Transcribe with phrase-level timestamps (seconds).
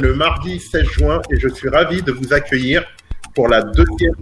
[0.00, 2.84] le mardi 16 juin et je suis ravi de vous accueillir
[3.34, 4.14] pour la deuxième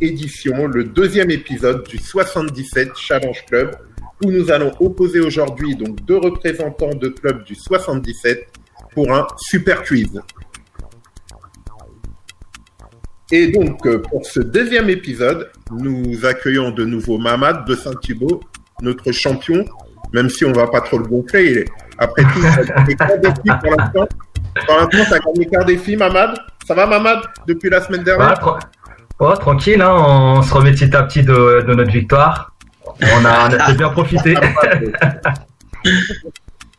[0.00, 3.76] édition, le deuxième épisode du 77 Challenge Club
[4.24, 8.46] où nous allons opposer aujourd'hui donc deux représentants de club du 77
[8.92, 10.20] pour un super quiz.
[13.32, 18.40] Et donc, euh, pour ce deuxième épisode, nous accueillons de nouveau Mamad de Saint-Thibault,
[18.82, 19.64] notre champion,
[20.12, 21.64] même si on va pas trop le gonfler.
[21.98, 24.06] Après tout, il filles pour l'instant.
[24.66, 26.36] Pour l'instant, tu as gagné quart des filles, Mamad.
[26.66, 28.28] Ça va, Mamad, depuis la semaine dernière?
[28.28, 28.58] Ouais, tra-
[29.20, 32.52] oh, tranquille, hein, on se remet petit à petit de, de notre victoire.
[32.86, 34.36] On a, on a bien profité.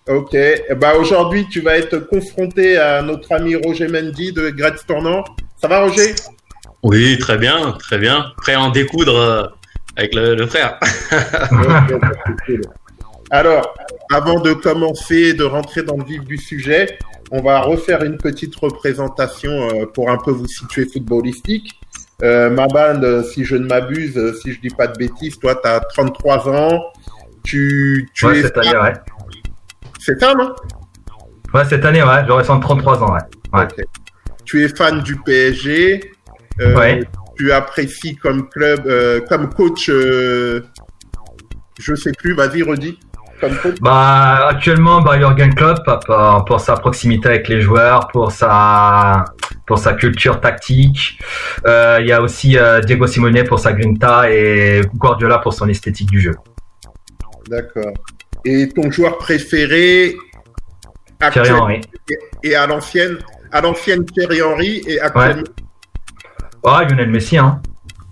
[0.10, 0.32] Ok.
[0.78, 5.24] Ben, aujourd'hui, tu vas être confronté à notre ami Roger Mendy de Gretz Tournant.
[5.62, 6.16] Ça va, Roger?
[6.84, 8.32] Oui, très bien, très bien.
[8.38, 9.44] Prêt à en découdre euh,
[9.98, 10.80] avec le, le frère.
[11.52, 12.70] Ok, bah.
[13.32, 13.74] Alors,
[14.12, 16.98] avant de commencer, de rentrer dans le vif du sujet,
[17.32, 21.80] on va refaire une petite représentation euh, pour un peu vous situer footballistique.
[22.24, 25.38] Euh, ma bande, euh, si je ne m'abuse, euh, si je dis pas de bêtises,
[25.40, 26.82] toi, tu as 33 ans.
[27.44, 28.94] Tu, tu Ouais, es cette année, ouais.
[30.00, 30.54] C'est ça, non?
[31.54, 33.20] Ouais, cette année, ouais, j'aurais 33 ans, ouais.
[33.60, 33.68] Ouais.
[34.46, 36.12] Tu es fan du PSG.
[36.62, 37.02] Euh, Ouais.
[37.38, 39.90] Tu apprécies comme club, euh, comme coach.
[39.90, 40.62] Euh,
[41.80, 42.34] je sais plus.
[42.34, 42.98] Vas-y, redis.
[43.40, 43.76] Comme coach.
[43.82, 49.26] Bah, actuellement, bah, Jürgen Klopp, pour, pour sa proximité avec les joueurs, pour sa,
[49.68, 51.20] pour sa culture tactique.
[51.68, 55.70] Euh, Il y a aussi euh, Diego Simone pour sa grinta et Guardiola pour son
[55.70, 56.36] esthétique du jeu.
[57.48, 57.94] D'accord.
[58.44, 60.16] Et ton joueur préféré
[61.32, 61.82] Thierry Henry.
[62.10, 63.18] et, et à l'ancienne,
[63.52, 65.44] à l'ancienne Thierry Henry et actuellement?
[66.66, 67.62] Ah, Lionel Messi, hein.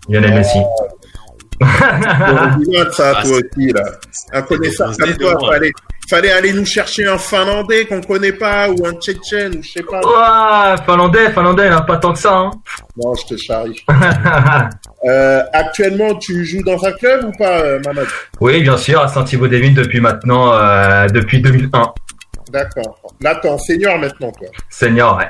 [0.08, 0.38] Lionel Oh.
[0.38, 0.60] Messi.
[2.92, 3.84] Ça, Ah, toi aussi, là.
[4.34, 5.52] Un connaisseur comme toi, moi.
[5.54, 5.72] fallait,
[6.10, 9.84] fallait aller nous chercher un Finlandais qu'on connaît pas ou un Tchétchène ou je sais
[9.84, 10.02] pas.
[10.02, 12.52] Ouah, Finlandais, Finlandais, il a pas tant que ça, hein.
[12.98, 13.84] Non, je te charrie.
[15.08, 18.08] Euh, actuellement, tu joues dans un club ou pas, euh, Mamad
[18.42, 21.94] oui, bien sûr, à Saint-Thibaud-des-Vignes depuis maintenant, euh, depuis 2001.
[22.52, 22.98] D'accord.
[23.22, 24.48] Là, t'es en senior maintenant, toi.
[24.72, 25.30] Senior, ouais.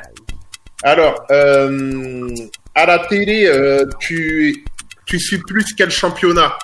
[0.84, 2.30] Alors, euh,
[2.74, 3.52] à la télé,
[4.00, 4.64] tu,
[5.06, 6.58] tu suis plus quel championnat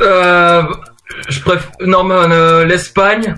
[0.00, 0.62] Euh,
[1.28, 3.34] je préfère normalement euh, l'Espagne.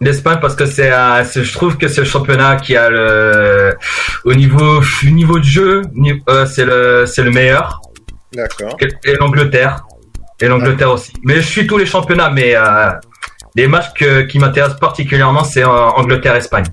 [0.00, 3.76] L'Espagne parce que c'est, euh, je trouve que c'est le championnat qui a le
[4.24, 5.82] au niveau au niveau de jeu,
[6.28, 7.80] euh, c'est le c'est le meilleur.
[8.32, 8.76] D'accord.
[8.80, 9.84] Et, et l'Angleterre
[10.40, 11.12] et l'Angleterre aussi.
[11.24, 12.90] Mais je suis tous les championnats, mais euh,
[13.56, 16.66] les matchs que- qui m'intéressent particulièrement c'est Angleterre-Espagne.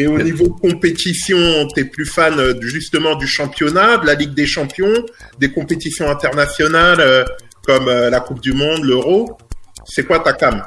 [0.00, 4.46] Et au niveau compétition, t'es plus fan euh, justement du championnat, de la Ligue des
[4.46, 4.94] Champions,
[5.40, 7.24] des compétitions internationales euh,
[7.66, 9.36] comme euh, la Coupe du Monde, l'Euro.
[9.84, 10.62] C'est quoi ta cam?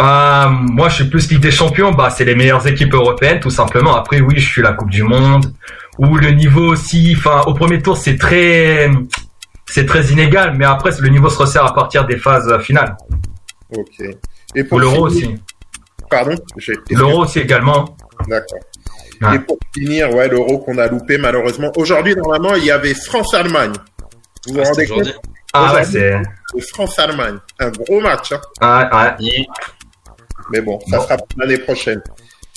[0.00, 1.92] Euh, moi, je suis plus Ligue des Champions.
[1.92, 3.94] Bah, c'est les meilleures équipes européennes, tout simplement.
[3.96, 5.52] Après, oui, je suis la Coupe du Monde.
[5.98, 8.90] Où le niveau aussi, enfin, au premier tour, c'est très,
[9.66, 10.54] c'est très inégal.
[10.56, 12.96] Mais après, le niveau se resserre à partir des phases finales.
[13.76, 14.02] Ok.
[14.54, 15.34] Et Pour l'Euro aussi.
[16.10, 16.34] Pardon
[16.90, 17.96] L'Euro aussi également.
[18.28, 18.60] D'accord.
[19.22, 19.36] Ouais.
[19.36, 21.70] Et pour finir, ouais, l'Euro qu'on a loupé malheureusement.
[21.76, 23.72] Aujourd'hui, normalement, il y avait France-Allemagne.
[24.46, 25.20] Vous vous Ah, rendez compte.
[25.52, 26.14] Ah ouais, c'est,
[26.72, 27.38] France-Allemagne.
[27.60, 29.16] Un gros match, hein.
[29.20, 29.46] ouais.
[30.50, 31.02] mais bon, ça Bon.
[31.04, 32.02] sera pour l'année prochaine.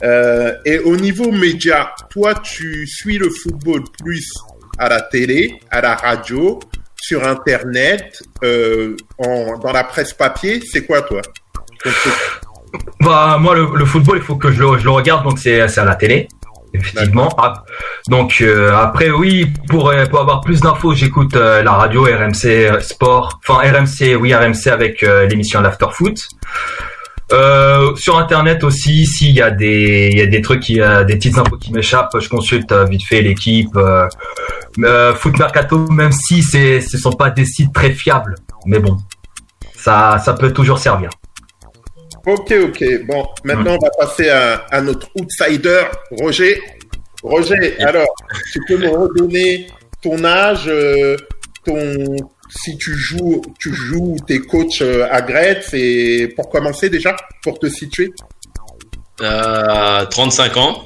[0.03, 4.31] Euh, et au niveau média, toi, tu suis le football plus
[4.79, 6.59] à la télé, à la radio,
[6.99, 10.61] sur Internet, euh, en, dans la presse papier.
[10.71, 11.21] C'est quoi, toi
[13.01, 15.67] Bah, moi, le, le football, il faut que je le, je le regarde, donc c'est,
[15.67, 16.27] c'est à la télé.
[16.73, 17.29] Effectivement.
[17.37, 17.63] Ah,
[18.09, 22.81] donc euh, après oui pour euh, pour avoir plus d'infos j'écoute euh, la radio RMC
[22.81, 26.19] Sport enfin RMC oui RMC avec euh, l'émission l'After Foot
[27.33, 31.03] Euh, sur internet aussi s'il y a des il y a des trucs qui euh,
[31.05, 33.77] des petites infos qui m'échappent je consulte vite fait l'équipe
[35.15, 38.35] Foot Mercato même si c'est ce sont pas des sites très fiables
[38.65, 38.97] mais bon
[39.75, 41.09] ça ça peut toujours servir
[42.27, 43.05] Ok, ok.
[43.05, 46.61] Bon, maintenant, on va passer à, à notre outsider, Roger.
[47.23, 48.13] Roger, alors,
[48.51, 49.67] tu peux me redonner
[50.01, 51.15] ton âge, euh,
[51.63, 52.05] ton
[52.49, 57.59] si tu joues, tu joues, t'es coach euh, à Gretz et pour commencer déjà, pour
[57.59, 58.11] te situer?
[59.21, 60.85] Euh, 35 ans.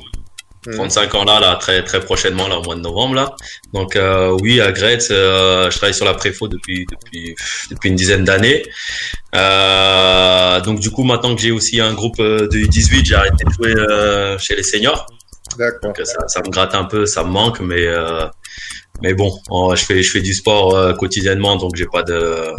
[0.68, 0.76] Mhm.
[0.76, 3.36] 35 ans là, là, très très prochainement, là, au mois de novembre là.
[3.74, 7.36] Donc euh, oui, à Gretz, euh, je travaille sur la préfo depuis depuis
[7.72, 8.64] depuis une dizaine d'années.
[9.36, 13.44] Euh, donc du coup, maintenant que j'ai aussi un groupe euh, de U18, j'ai arrêté
[13.44, 15.08] de jouer euh, chez les seniors.
[15.58, 15.80] D'accord.
[15.82, 18.28] Donc ça, ça me gratte un peu, ça me manque, mais euh,
[19.02, 19.36] mais bon,
[19.76, 22.54] je fais je fais du sport quotidiennement, donc j'ai pas de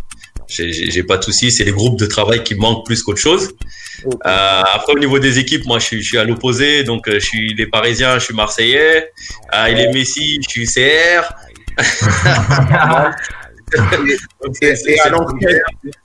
[0.55, 1.51] j'ai pas de soucis.
[1.51, 3.51] C'est les groupes de travail qui manquent plus qu'autre chose.
[4.07, 6.85] Euh, après, au niveau des équipes, moi, je suis, je suis à l'opposé.
[6.85, 9.11] Donc, euh, je suis les Parisiens, je suis Marseillais.
[9.55, 11.35] Euh, il est Messi, je suis CR.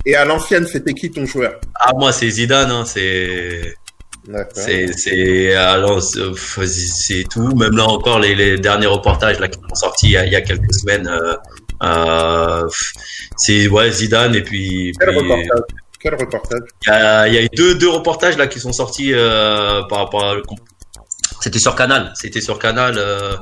[0.06, 1.60] et, à l'ancienne, c'était qui ton joueur?
[1.80, 2.72] Ah, moi, c'est Zidane.
[2.72, 3.76] Hein, c'est
[4.54, 7.56] c'est c'est alors c'est tout.
[7.56, 10.34] Même là encore, les, les derniers reportages là qui sont sortis il y a, il
[10.34, 11.08] y a quelques semaines.
[11.08, 11.36] Euh,
[13.38, 14.92] c'est ouais Zidane et puis.
[15.00, 15.62] Quel reportage
[16.00, 18.74] Quel reportage Il y a, il y a eu deux deux reportages là qui sont
[18.74, 20.36] sortis euh, par rapport à.
[21.42, 22.12] C'était sur Canal.
[22.16, 22.96] C'était sur Canal.
[22.98, 23.36] Euh,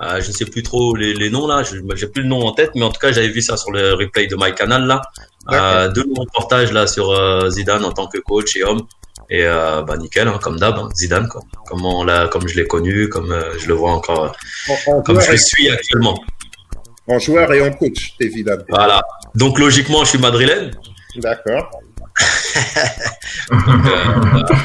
[0.00, 2.52] euh, je ne sais plus trop les, les noms là, j'ai plus le nom en
[2.52, 5.02] tête, mais en tout cas j'avais vu ça sur le replay de MyCanal là.
[5.50, 8.82] Euh, deux reportages là sur euh, Zidane en tant que coach et homme.
[9.30, 11.40] Et euh, bah nickel, hein, comme d'hab, hein, Zidane quoi.
[11.66, 14.34] Comme on comme je l'ai connu, comme euh, je le vois encore,
[15.04, 16.20] comme je le suis actuellement.
[17.08, 18.64] En joueur et en coach, Zidane.
[18.68, 19.02] Voilà.
[19.34, 20.70] Donc logiquement, je suis madrilène.
[21.16, 21.70] D'accord.
[23.50, 23.66] Donc,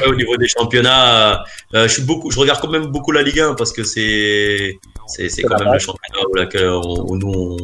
[0.02, 1.42] euh, au niveau des championnats,
[1.74, 4.78] euh, je suis beaucoup, je regarde quand même beaucoup la Ligue 1 parce que c'est
[5.06, 7.56] c'est c'est quand même le championnat où, nous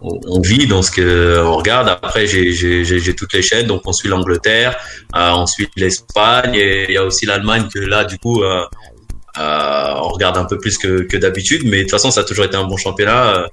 [0.00, 1.88] on, on, vit dans ce que on regarde.
[1.88, 4.76] Après, j'ai j'ai j'ai toutes les chaînes, donc on suit l'Angleterre,
[5.16, 8.42] euh, on suit l'Espagne et il y a aussi l'Allemagne que là, du coup.
[8.42, 8.64] Euh,
[9.38, 12.24] euh, on regarde un peu plus que, que d'habitude, mais de toute façon, ça a
[12.24, 13.46] toujours été un bon championnat euh,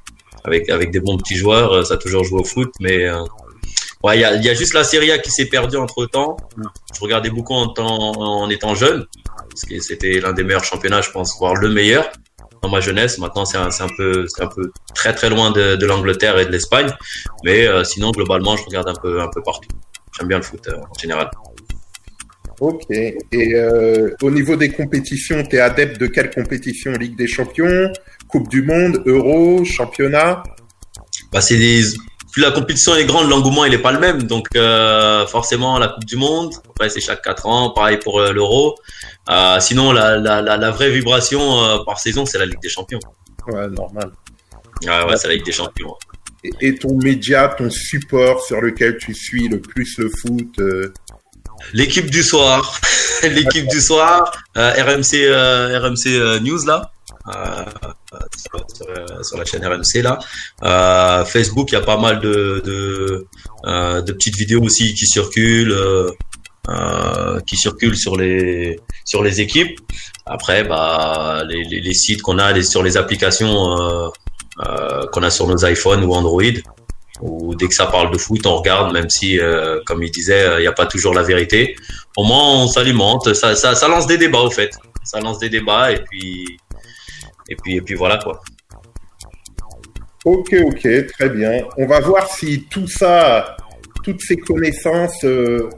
[0.46, 1.72] avec avec des bons petits joueurs.
[1.74, 3.22] euh, Ça a toujours joué au foot, mais euh,
[4.04, 6.38] ouais, il y a, y a juste la Serie A qui s'est perdue entre temps.
[6.96, 9.06] Je regardais beaucoup en, temps, en étant jeune,
[9.50, 12.10] parce que c'était l'un des meilleurs championnats, je pense, voire le meilleur
[12.62, 13.18] dans ma jeunesse.
[13.18, 16.52] Maintenant, c'est un, un peu, un peu très très loin de, de l'Angleterre et de
[16.52, 16.92] l'Espagne,
[17.44, 19.70] mais euh, sinon globalement, je regarde un peu un peu partout.
[20.18, 21.30] J'aime bien le foot euh, en général.
[22.60, 22.86] Ok.
[22.90, 26.92] Et euh, au niveau des compétitions, t'es adepte de quelle compétition?
[26.94, 27.92] Ligue des Champions,
[28.28, 30.44] Coupe du Monde, Euro, Championnat?
[31.32, 31.84] Bah, c'est des
[32.36, 34.24] plus la compétition est grande, l'engouement il est pas le même.
[34.24, 38.34] Donc euh, forcément la Coupe du Monde, après c'est chaque quatre ans, pareil pour euh,
[38.34, 38.76] l'Euro.
[39.30, 42.68] Euh, sinon la, la, la, la, vraie vibration euh, par saison c'est la Ligue des
[42.68, 43.00] Champions.
[43.48, 44.12] Ouais, normal.
[44.86, 45.96] Ah ouais, c'est la Ligue des Champions.
[46.44, 50.92] Et, et, ton média, ton support sur lequel tu suis le plus le foot euh...
[51.74, 52.80] L'équipe du soir,
[53.24, 55.30] l'équipe du soir, euh, RMC
[55.80, 56.92] RMC News là.
[59.24, 60.20] Sur, la chaîne RMC là.
[60.64, 63.28] Euh, Facebook, il y a pas mal de, de,
[63.66, 65.76] euh, petites vidéos aussi qui circulent,
[66.70, 69.80] euh, qui circulent sur les sur les équipes.
[70.26, 73.76] Après, bah les, sites qu'on a sur les applications
[75.12, 76.44] qu'on a sur nos iPhones ou Android.
[77.22, 79.40] Ou dès que ça parle de foot, on regarde, même si,
[79.86, 81.76] comme il disait, il n'y a pas toujours la vérité.
[82.18, 83.34] Au moins, on s'alimente.
[83.34, 84.72] Ça, ça, ça lance des débats, au fait.
[85.04, 86.58] Ça lance des débats et puis
[87.48, 88.42] et puis, et puis voilà quoi.
[90.24, 91.66] Ok, ok, très bien.
[91.78, 93.56] On va voir si tout ça,
[94.04, 95.70] toutes ces connaissances, euh,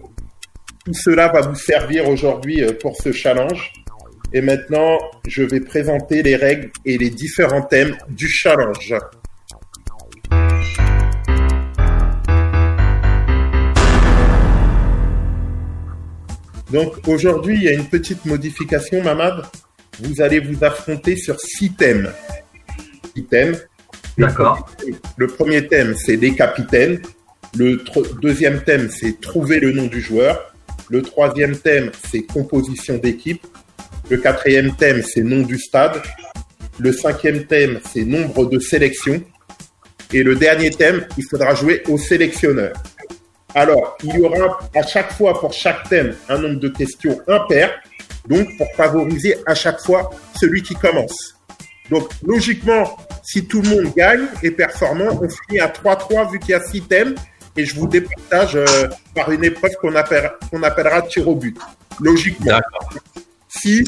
[0.86, 3.74] tout cela va vous servir aujourd'hui pour ce challenge.
[4.31, 8.94] Et maintenant, je vais présenter les règles et les différents thèmes du challenge.
[16.71, 19.45] Donc aujourd'hui, il y a une petite modification, Mamad
[20.00, 22.12] vous allez vous affronter sur six thèmes.
[23.16, 23.57] Six thèmes.
[24.18, 24.69] D'accord.
[25.16, 27.02] Le premier thème, c'est les capitaines.
[27.57, 27.81] Le
[28.21, 30.54] deuxième thème, c'est trouver le nom du joueur.
[30.90, 33.45] Le troisième thème, c'est composition d'équipe.
[34.09, 36.02] Le quatrième thème, c'est nom du stade.
[36.80, 39.21] Le cinquième thème, c'est nombre de sélections.
[40.14, 42.74] Et le dernier thème, il faudra jouer au sélectionneur.
[43.56, 47.71] Alors, il y aura à chaque fois pour chaque thème un nombre de questions impair
[48.27, 51.35] donc pour favoriser à chaque fois celui qui commence.
[51.89, 56.49] Donc logiquement, si tout le monde gagne et performant, on finit à 3-3 vu qu'il
[56.49, 57.16] y a 6 thèmes
[57.56, 61.57] et je vous départage euh, par une épreuve qu'on appelle, qu'on appellera tir au but.
[61.99, 62.59] Logiquement.
[63.47, 63.83] Si,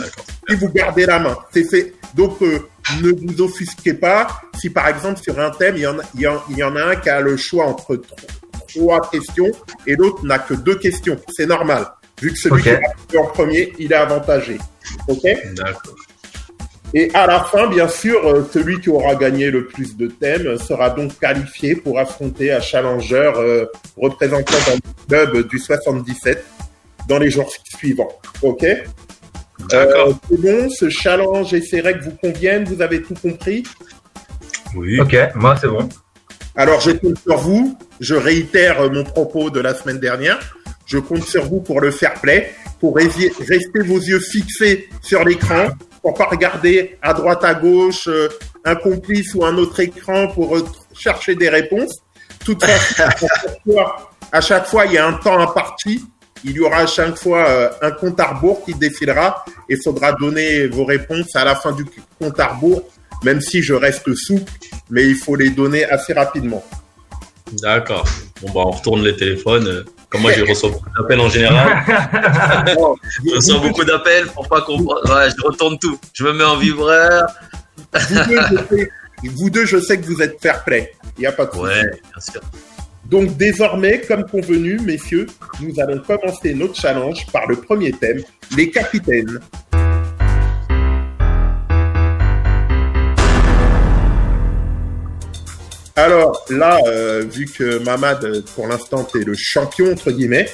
[0.47, 1.93] si vous gardez la main, c'est fait.
[2.15, 2.67] Donc euh,
[3.03, 4.41] ne vous offusquez pas.
[4.57, 6.63] Si par exemple sur un thème, il y en a, il y en, il y
[6.63, 8.01] en a un qui a le choix entre
[8.73, 9.51] trois questions
[9.87, 11.17] et l'autre n'a que deux questions.
[11.29, 11.85] C'est normal.
[12.21, 12.79] Vu que celui okay.
[13.07, 14.57] qui a en premier, il est avantagé.
[15.07, 15.23] OK
[15.55, 15.95] D'accord.
[16.93, 20.89] Et à la fin, bien sûr, celui qui aura gagné le plus de thèmes sera
[20.89, 26.43] donc qualifié pour affronter un challenger euh, représentant le club du 77
[27.07, 28.19] dans les jours suivants.
[28.41, 28.65] OK
[29.69, 30.07] D'accord.
[30.07, 33.63] Euh, c'est bon, ce challenge et ces règles vous conviennent Vous avez tout compris?
[34.75, 34.99] Oui.
[34.99, 35.87] Ok, moi c'est bon.
[36.55, 37.77] Alors je compte sur vous.
[37.99, 40.39] Je réitère mon propos de la semaine dernière.
[40.85, 45.67] Je compte sur vous pour le fair play, pour rester vos yeux fixés sur l'écran,
[46.01, 48.27] pour pas regarder à droite, à gauche, euh,
[48.65, 50.57] un complice ou un autre écran pour
[50.93, 51.95] chercher des réponses.
[52.43, 53.03] Toute façon,
[54.31, 56.03] À chaque fois, il y a un temps imparti.
[56.43, 59.83] Il y aura à chaque fois euh, un compte à rebours qui défilera et il
[59.83, 61.85] faudra donner vos réponses à la fin du
[62.17, 62.83] compte à rebours,
[63.23, 64.51] même si je reste souple,
[64.89, 66.63] mais il faut les donner assez rapidement.
[67.61, 68.07] D'accord.
[68.41, 69.85] Bon, bah, on retourne les téléphones.
[70.09, 71.83] Comme moi, je reçois beaucoup d'appels en général.
[73.25, 74.79] je reçois beaucoup d'appels pour pas qu'on.
[74.81, 75.99] Ouais, je retourne tout.
[76.13, 77.27] Je me mets en vibreur.
[79.23, 80.93] vous, deux, je sais, que vous êtes fair play.
[81.17, 82.41] Il n'y a pas de Ouais, bien sûr.
[83.05, 85.25] Donc désormais, comme convenu, messieurs,
[85.61, 88.21] nous allons commencer notre challenge par le premier thème,
[88.55, 89.39] les capitaines.
[95.99, 100.49] Alors là, euh, vu que Mamad, pour l'instant, es le champion, entre guillemets,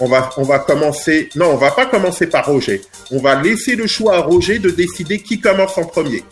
[0.00, 1.28] on va, on va commencer...
[1.36, 2.80] Non, on va pas commencer par Roger.
[3.10, 6.24] On va laisser le choix à Roger de décider qui commence en premier.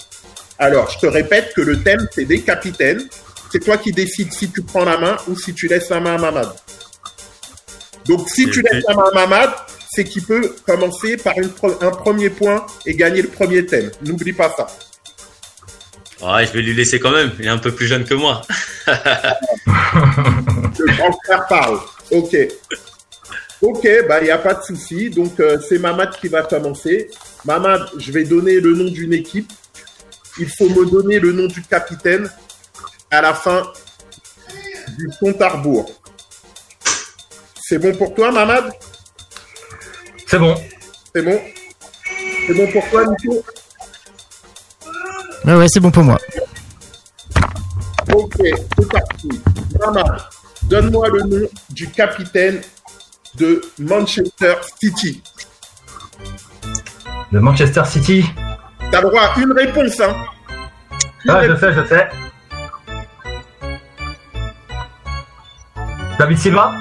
[0.59, 3.06] Alors, je te répète que le thème, c'est des capitaines.
[3.52, 6.14] C'est toi qui décides si tu prends la main ou si tu laisses la main
[6.14, 6.49] à Mamad.
[8.06, 9.50] Donc, si tu laisses la main à Mamad,
[9.90, 11.35] c'est qu'il peut commencer par
[11.83, 13.90] un premier point et gagner le premier thème.
[14.02, 14.68] N'oublie pas ça.
[16.23, 17.33] Ouais, je vais lui laisser quand même.
[17.38, 18.42] Il est un peu plus jeune que moi.
[18.87, 18.94] le
[20.97, 21.78] grand frère parle.
[22.11, 22.37] Ok.
[23.62, 25.11] Ok, bah il n'y a pas de souci.
[25.11, 27.11] Donc euh, c'est Mamad qui va commencer.
[27.44, 29.52] Mamad, je vais donner le nom d'une équipe.
[30.38, 32.30] Il faut me donner le nom du capitaine
[33.11, 33.62] à la fin
[34.99, 36.00] du compte à rebours.
[37.62, 38.71] C'est bon pour toi, Mamad?
[40.26, 40.54] C'est bon.
[41.14, 41.40] C'est bon?
[42.47, 43.44] C'est bon pour toi, Nico?
[45.44, 46.18] Ouais, ouais, c'est bon pour moi.
[48.12, 49.28] Ok, c'est parti.
[49.80, 50.22] Mamad,
[50.62, 52.60] donne-moi le nom du capitaine
[53.34, 55.22] de Manchester City.
[57.32, 58.24] De Manchester City?
[58.90, 60.14] T'as droit à une réponse, hein
[61.28, 62.08] Ah, je sais, je sais.
[66.18, 66.72] David Silva?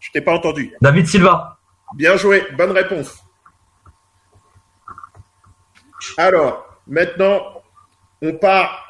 [0.00, 0.72] Je t'ai pas entendu.
[0.80, 1.58] David Silva.
[1.94, 3.23] Bien joué, bonne réponse.
[6.16, 7.62] Alors, maintenant,
[8.22, 8.84] on part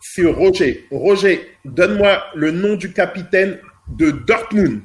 [0.00, 0.86] sur Roger.
[0.90, 4.82] Roger, donne-moi le nom du capitaine de Dortmund.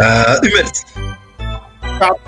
[0.00, 0.66] Euh, Hummels.
[1.98, 2.20] Pardon.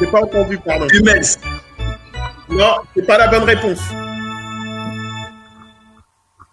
[0.00, 0.86] J'ai pas entendu, pardon.
[0.92, 1.36] Hummels.
[2.48, 3.80] Non, c'est pas la bonne réponse.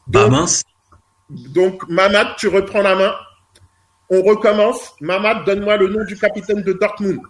[0.07, 0.63] Donc, ah mince.
[1.29, 3.13] Donc, Mamad, tu reprends la main.
[4.09, 4.95] On recommence.
[5.01, 7.21] Mamad, donne-moi le nom du capitaine de Dortmund.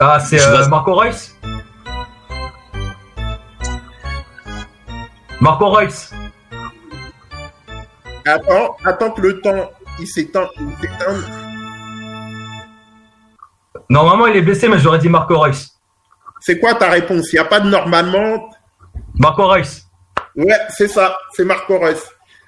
[0.00, 1.34] Ah, c'est euh, Marco Reus
[5.40, 6.12] Marco Reus.
[8.24, 10.48] Attends, attends que le temps il s'éteint.
[13.88, 15.78] Normalement, il est blessé, mais j'aurais dit Marco Reus.
[16.40, 17.32] C'est quoi ta réponse?
[17.32, 18.50] Il n'y a pas de normalement?
[19.14, 19.86] Marco Reus.
[20.36, 21.98] Ouais, c'est ça, c'est Marco Reus.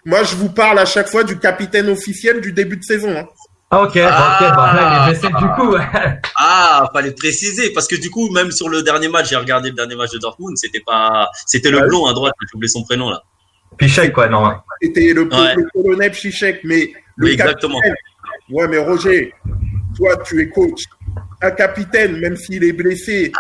[0.04, 3.16] Moi, je vous parle à chaque fois du capitaine officiel du début de saison.
[3.16, 3.26] Hein.
[3.73, 5.73] Ah, ok, ah, ok, bah là, il est blessé du coup.
[5.75, 5.80] Ouais.
[6.42, 9.76] Ah, fallait préciser, parce que du coup, même sur le dernier match, j'ai regardé le
[9.76, 13.11] dernier match de Dortmund, c'était pas, c'était le blond à droite, j'ai oublié son prénom
[13.11, 13.23] là.
[13.76, 14.54] Pichek, quoi, non.
[14.83, 17.78] C'était le, le, colonel Pichek, mais le oui, exactement.
[18.50, 19.35] Ouais, mais Roger,
[19.97, 20.85] toi, tu es coach.
[21.42, 23.33] Un capitaine, même s'il est blessé,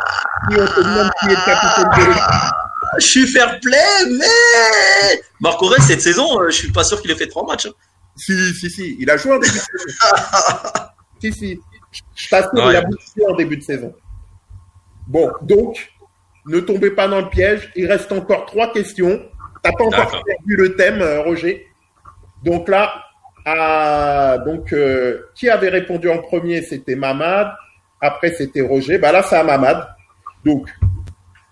[0.50, 2.54] si on te demande qui est le capitaine de l'équipe,
[2.98, 3.78] je suis fair play,
[4.10, 7.66] mais Marc Aurel, cette saison, euh, je suis pas sûr qu'il ait fait trois matchs.
[7.66, 7.72] Hein.
[8.16, 10.10] Si, si, si, il a joué en début de saison.
[11.20, 11.60] si, si,
[12.14, 13.94] je t'assure, il a joué en début de saison.
[15.06, 15.92] Bon, donc,
[16.46, 17.70] ne tombez pas dans le piège.
[17.76, 19.20] Il reste encore trois questions.
[19.62, 21.66] T'as pas encore perdu le thème, euh, Roger.
[22.42, 23.04] Donc là,
[23.44, 27.52] à, donc, euh, qui avait répondu en premier C'était Mamad.
[28.00, 28.98] Après, c'était Roger.
[28.98, 29.86] Bah là, c'est à Mamad.
[30.44, 30.68] Donc,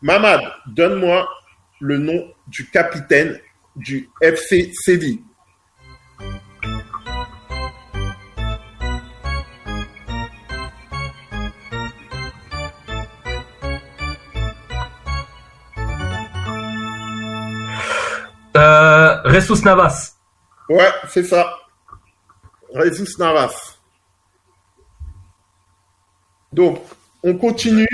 [0.01, 1.29] Mamad, donne-moi
[1.81, 3.41] le nom du capitaine
[3.75, 5.23] du FC Séville.
[18.57, 20.17] Euh, Ressus Navas.
[20.69, 21.59] Ouais, c'est ça.
[22.73, 23.79] Ressus Navas.
[26.53, 26.83] Donc,
[27.23, 27.87] on continue.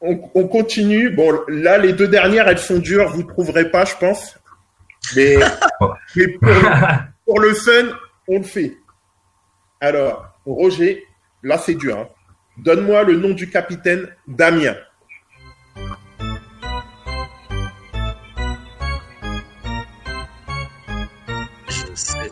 [0.00, 1.10] On, continue.
[1.10, 3.10] Bon, là, les deux dernières, elles sont dures.
[3.10, 4.38] Vous ne trouverez pas, je pense.
[5.16, 5.36] Mais,
[7.26, 7.96] pour, le fun,
[8.28, 8.76] on le fait.
[9.80, 11.04] Alors, Roger,
[11.42, 11.98] là, c'est dur.
[11.98, 12.08] Hein.
[12.58, 14.74] Donne-moi le nom du capitaine Damien.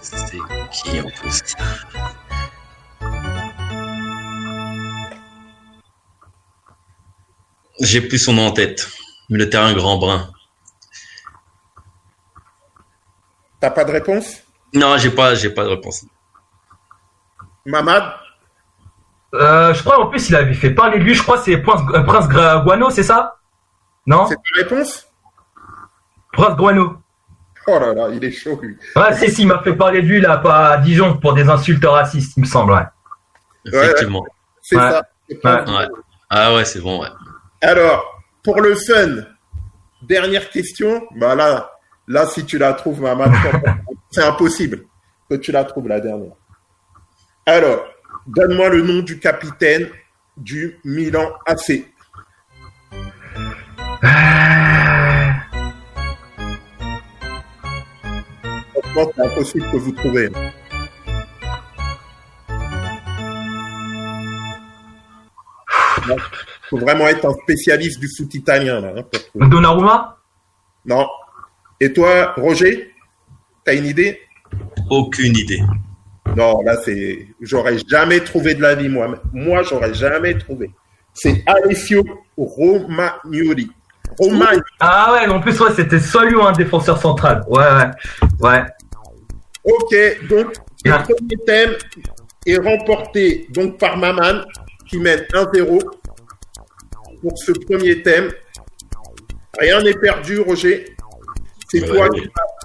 [0.03, 0.39] c'est
[0.71, 1.43] qui en plus
[7.81, 8.89] J'ai plus son nom en tête,
[9.29, 10.31] mais le terrain grand brun.
[13.61, 14.43] T'as pas de réponse?
[14.75, 16.05] Non, j'ai pas, j'ai pas de réponse.
[17.65, 18.05] Mamad?
[19.35, 21.15] Euh, je crois en plus il avait fait parler de lui.
[21.15, 23.39] Je crois que c'est Prince, Prince Guano, c'est ça?
[24.07, 24.27] Non?
[24.27, 25.07] C'est ta réponse?
[26.33, 26.99] Prince Guano.
[27.67, 28.79] Oh là là, il est chaud, lui.
[28.95, 31.49] Ouais, si, si, il m'a fait parler de lui là, pas à Dijon pour des
[31.49, 32.73] insultes racistes, il me semble.
[32.73, 32.85] Ouais.
[33.67, 34.25] Effectivement.
[34.63, 34.91] C'est Ouais.
[34.91, 35.03] ça.
[35.29, 35.71] C'est pas- Ouais.
[35.77, 35.87] Ouais.
[36.31, 37.09] Ah ouais, c'est bon, ouais.
[37.61, 39.25] Alors, pour le fun,
[40.03, 41.07] dernière question.
[41.17, 41.71] Bah là,
[42.07, 43.33] là, si tu la trouves, Mamad,
[44.11, 44.85] c'est impossible
[45.29, 46.35] que tu la trouves la dernière.
[47.47, 47.85] Alors,
[48.27, 49.89] donne-moi le nom du capitaine
[50.37, 51.85] du Milan AC.
[59.19, 60.31] Impossible que vous trouviez.
[66.67, 69.49] Il faut vraiment être un spécialiste du foot italien là, hein.
[69.49, 70.19] Donnarumma?
[70.85, 71.07] Non.
[71.81, 72.93] Et toi, Roger,
[73.65, 74.21] t'as une idée?
[74.91, 75.61] Aucune idée.
[76.37, 77.29] Non, là, c'est.
[77.41, 79.15] J'aurais jamais trouvé de la vie, moi.
[79.33, 80.71] Moi, j'aurais jamais trouvé.
[81.15, 82.05] C'est Alessio
[82.37, 83.71] Romagnoli.
[84.19, 84.61] Romagnoli.
[84.81, 87.43] Ah ouais, en plus, ouais, c'était soit lui ou un défenseur central.
[87.49, 87.91] Ouais, ouais.
[88.41, 88.63] Ouais.
[89.65, 90.55] Ok, donc,
[90.85, 90.99] le Ah.
[90.99, 91.71] premier thème
[92.47, 94.43] est remporté donc par Maman,
[94.89, 95.81] qui mène 1-0
[97.27, 98.31] pour ce premier thème.
[99.59, 100.97] Rien n'est perdu, Roger.
[101.69, 102.09] C'est toi,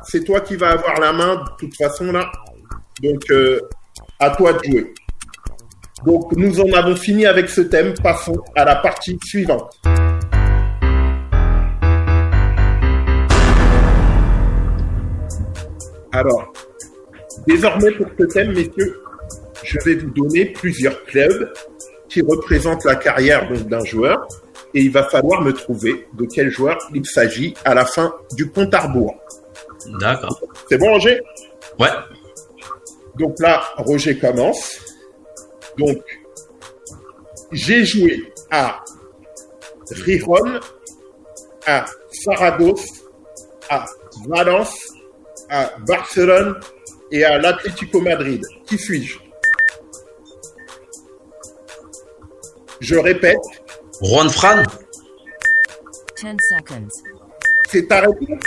[0.08, 2.32] c'est toi qui vas avoir la main, de toute façon, là.
[3.02, 3.60] Donc, euh,
[4.20, 4.94] à toi de jouer.
[6.06, 7.96] Donc, nous en avons fini avec ce thème.
[8.04, 9.72] Passons à la partie suivante.
[16.12, 16.54] Alors,
[17.48, 19.02] désormais pour ce thème, messieurs,
[19.64, 21.52] je vais vous donner plusieurs clubs
[22.10, 24.28] qui représentent la carrière d'un joueur
[24.74, 28.50] et il va falloir me trouver de quel joueur il s'agit à la fin du
[28.50, 29.16] compte à rebours.
[30.00, 30.40] D'accord.
[30.70, 31.22] C'est bon, Roger?
[31.80, 31.90] Ouais.
[33.18, 34.80] Donc là, Roger commence.
[35.78, 36.02] Donc,
[37.52, 38.84] j'ai joué à
[39.90, 40.60] Rijon,
[41.66, 42.88] à Saragosse,
[43.70, 43.86] à
[44.28, 44.76] Valence,
[45.50, 46.60] à Barcelone
[47.12, 48.46] et à l'Atlético Madrid.
[48.66, 49.20] Qui suis-je?
[52.80, 53.38] Je répète,
[54.02, 54.64] Juan Fran
[56.22, 56.88] 10 seconds.
[57.70, 58.40] c'est ta réponse?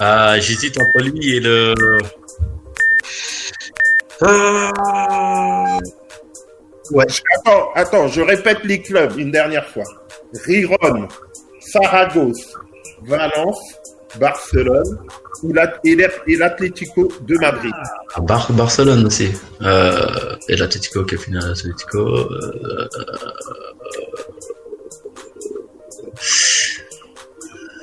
[0.00, 1.74] Ah, J'hésite entre lui et le.
[6.90, 7.04] Ouais.
[7.08, 9.84] je- Attends, attends, je répète les clubs une dernière fois.
[10.44, 11.08] Riron,
[11.60, 12.54] Saragosse,
[13.02, 13.58] Valence,
[14.20, 14.98] Barcelone
[15.42, 17.72] ou l'Atlético de Madrid.
[18.22, 19.30] Bar Barcelone aussi.
[19.62, 21.98] Euh, et l'Atletico qui a fini à l'Atletico.
[21.98, 22.88] Euh,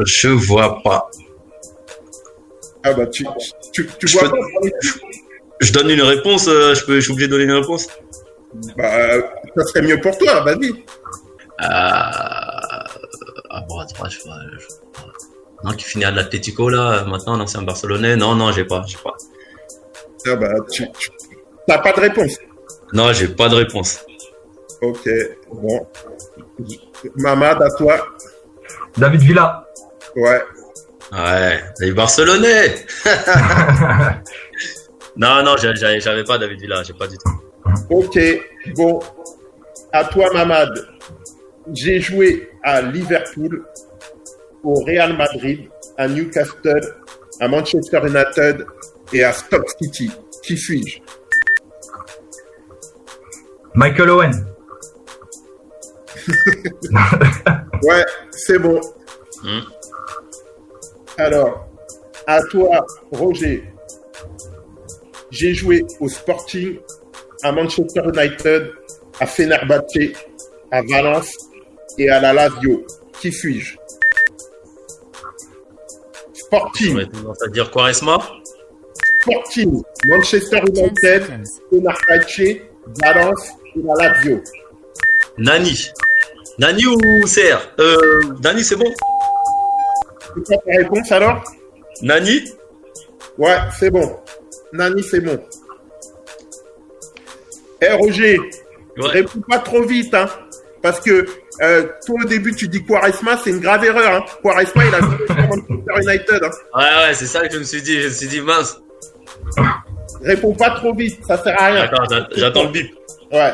[0.06, 1.10] je vois pas.
[2.84, 3.26] Ah bah tu,
[3.74, 4.46] tu, tu Je vois peux- pas
[5.60, 7.88] Je donne une réponse, euh, je, peux, je suis obligé de donner une réponse
[8.76, 9.18] bah,
[9.56, 10.72] ça serait mieux pour toi, vas-y.
[10.72, 12.86] Euh, à
[13.68, 14.36] droite, droite, je vois.
[14.60, 14.66] je-
[15.64, 18.16] Non, qui finit à l'Atletico là, maintenant, l'ancien Barcelonais.
[18.18, 19.14] Non, non, j'ai pas, j'ai pas.
[20.28, 20.86] Ah bah tu,
[21.68, 22.38] t'as pas de réponse.
[22.94, 24.00] Non, j'ai pas de réponse.
[24.82, 25.10] Ok,
[25.52, 25.88] bon.
[27.16, 28.06] Mamad, à toi.
[28.98, 29.66] David Villa.
[30.16, 30.42] Ouais.
[31.12, 32.76] Ouais, les Barcelonais.
[35.16, 37.32] non, non, j'a- j'a- j'avais pas David Villa, j'ai pas du tout.
[37.90, 38.18] Ok,
[38.76, 39.00] bon.
[39.94, 40.70] À toi, Mamad.
[41.74, 43.64] J'ai joué à Liverpool,
[44.64, 46.82] au Real Madrid, à Newcastle,
[47.40, 48.66] à Manchester United
[49.14, 50.10] et à Stoke City.
[50.44, 51.00] Qui suis-je?
[53.76, 54.46] Michael Owen.
[57.84, 58.80] Ouais, c'est bon.
[59.44, 59.62] Hmm.
[61.18, 61.68] Alors,
[62.28, 63.64] à toi, Roger.
[65.32, 66.78] J'ai joué au Sporting,
[67.42, 68.72] à Manchester United,
[69.20, 70.16] à Fenerbahce,
[70.72, 71.36] à Valence
[71.98, 72.86] et à la Lazio.
[73.20, 73.78] Qui suis-je?
[76.34, 78.20] Sporting, tendance à dire Quaresma.
[79.22, 81.24] Sporting, Manchester 10 United.
[81.70, 82.62] Fenerbahce,
[83.04, 84.42] Valence et la Lazio.
[85.38, 85.88] Nani?
[86.60, 87.98] Nani ou CR euh,
[88.44, 88.92] Nani, c'est bon
[90.36, 91.44] C'est quoi ta réponse alors?
[92.02, 92.44] Nani?
[93.38, 94.18] Ouais, c'est bon.
[94.74, 95.40] Nani, c'est bon.
[97.82, 98.38] Eh Roger,
[98.98, 99.08] Ouais.
[99.08, 100.28] réponds pas trop vite, hein.
[100.82, 101.26] Parce que
[101.62, 104.16] euh, toi au début tu dis Quaresma, c'est une grave erreur.
[104.16, 104.26] Hein.
[104.44, 106.44] Quaresma, il a joué Manchester United.
[106.44, 106.50] Hein.
[106.76, 108.02] Ouais, ouais, c'est ça que je me suis dit.
[108.02, 108.78] Je me suis dit, mince.
[110.22, 111.90] Réponds pas trop vite, ça sert à rien.
[112.36, 112.96] J'attends le bip.
[113.32, 113.54] Ouais.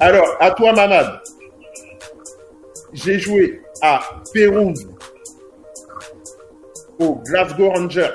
[0.00, 1.20] Alors, à toi, Mamad.
[2.92, 4.00] J'ai joué à
[4.32, 4.88] Pérouse,
[6.98, 8.14] au Glasgow Rangers,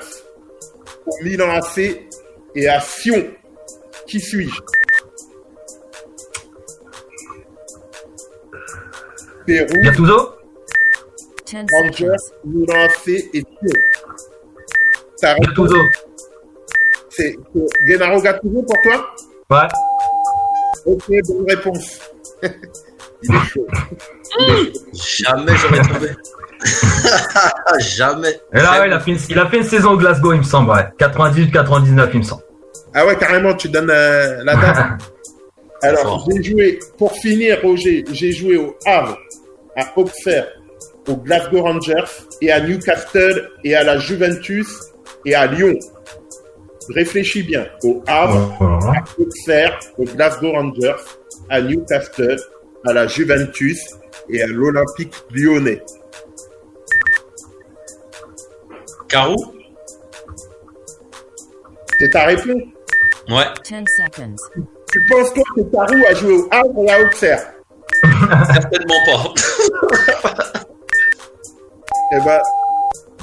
[1.06, 2.06] au Milan AC
[2.54, 3.24] et à Sion.
[4.06, 4.60] Qui suis-je?
[9.46, 10.34] Pérouse, Gattuso?
[11.46, 12.16] 10 Rangers.
[12.44, 13.80] Milan AC et Sion.
[15.22, 15.82] Gattuso.
[17.16, 17.36] C'est
[17.88, 19.14] Gennaro Gattuso pour toi?
[19.50, 19.68] Ouais.
[20.86, 22.00] Ok, bonne réponse.
[23.22, 23.66] Il est chaud.
[24.92, 26.08] Jamais j'aurais trouvé.
[27.78, 28.40] Jamais.
[28.52, 30.38] Et là, ouais, il a fait une, il a fait une saison au Glasgow, il
[30.38, 30.84] me semble, ouais.
[30.98, 32.42] 98-99, il me semble.
[32.94, 35.02] Ah ouais, carrément, tu donnes euh, la date.
[35.82, 39.18] Alors, j'ai joué, pour finir, Roger, j'ai joué au Havre,
[39.76, 40.46] à Auxerre,
[41.08, 42.04] au Glasgow Rangers,
[42.40, 44.68] et à Newcastle, et à la Juventus,
[45.26, 45.74] et à Lyon.
[46.88, 47.66] Réfléchis bien.
[47.82, 50.96] Au Havre, à Auxerre, au Glasgow Rangers,
[51.48, 52.36] à Newcastle,
[52.86, 53.80] à la Juventus,
[54.28, 55.82] et à l'Olympique lyonnais.
[59.08, 59.36] Carou
[61.98, 62.62] C'est ta réponse?
[63.28, 63.44] Ouais.
[63.64, 64.34] 10 seconds.
[64.92, 67.54] Tu penses toi que Tarou a joué au Havre et à Auxerre?
[68.52, 69.34] Certainement pas.
[72.12, 72.38] Eh ben,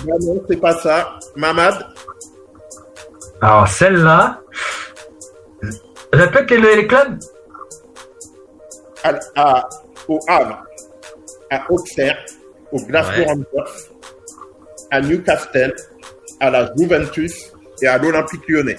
[0.04, 1.19] ben non, c'est pas ça.
[1.38, 1.86] Mamad?
[3.41, 4.41] Alors, celle-là.
[6.13, 7.17] Répète les, les clubs
[9.04, 9.69] à, à-
[10.08, 10.63] au Havre,
[11.49, 12.17] à Auxerre,
[12.71, 13.25] au Glasgow Ouais.
[13.25, 13.71] Rangers,
[14.91, 15.73] à Newcastle,
[16.39, 17.51] à la Juventus
[17.82, 18.75] et à l'Olympique lyonnais.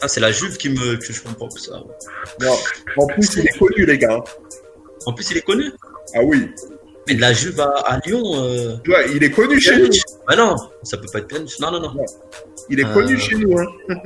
[0.00, 0.96] Ah, c'est la Juve qui me.
[0.96, 1.72] que je comprends ça.
[2.40, 2.56] Non,
[2.98, 4.22] en plus, il est connu, les gars.
[5.06, 5.64] En plus, il est connu?
[6.14, 6.50] Ah oui.
[7.06, 8.22] Mais de la Juve à, à Lyon.
[8.36, 8.76] Euh...
[8.88, 9.88] Ouais, il est connu chez nous.
[10.26, 11.58] Ah non, ça peut pas être Pjanic.
[11.60, 11.94] Non, non, non.
[12.70, 12.94] Il est Euh.
[12.94, 13.58] connu chez nous.
[13.58, 13.66] Hein.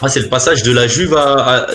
[0.00, 1.56] Ah, c'est le passage de la Juve à.
[1.62, 1.66] à-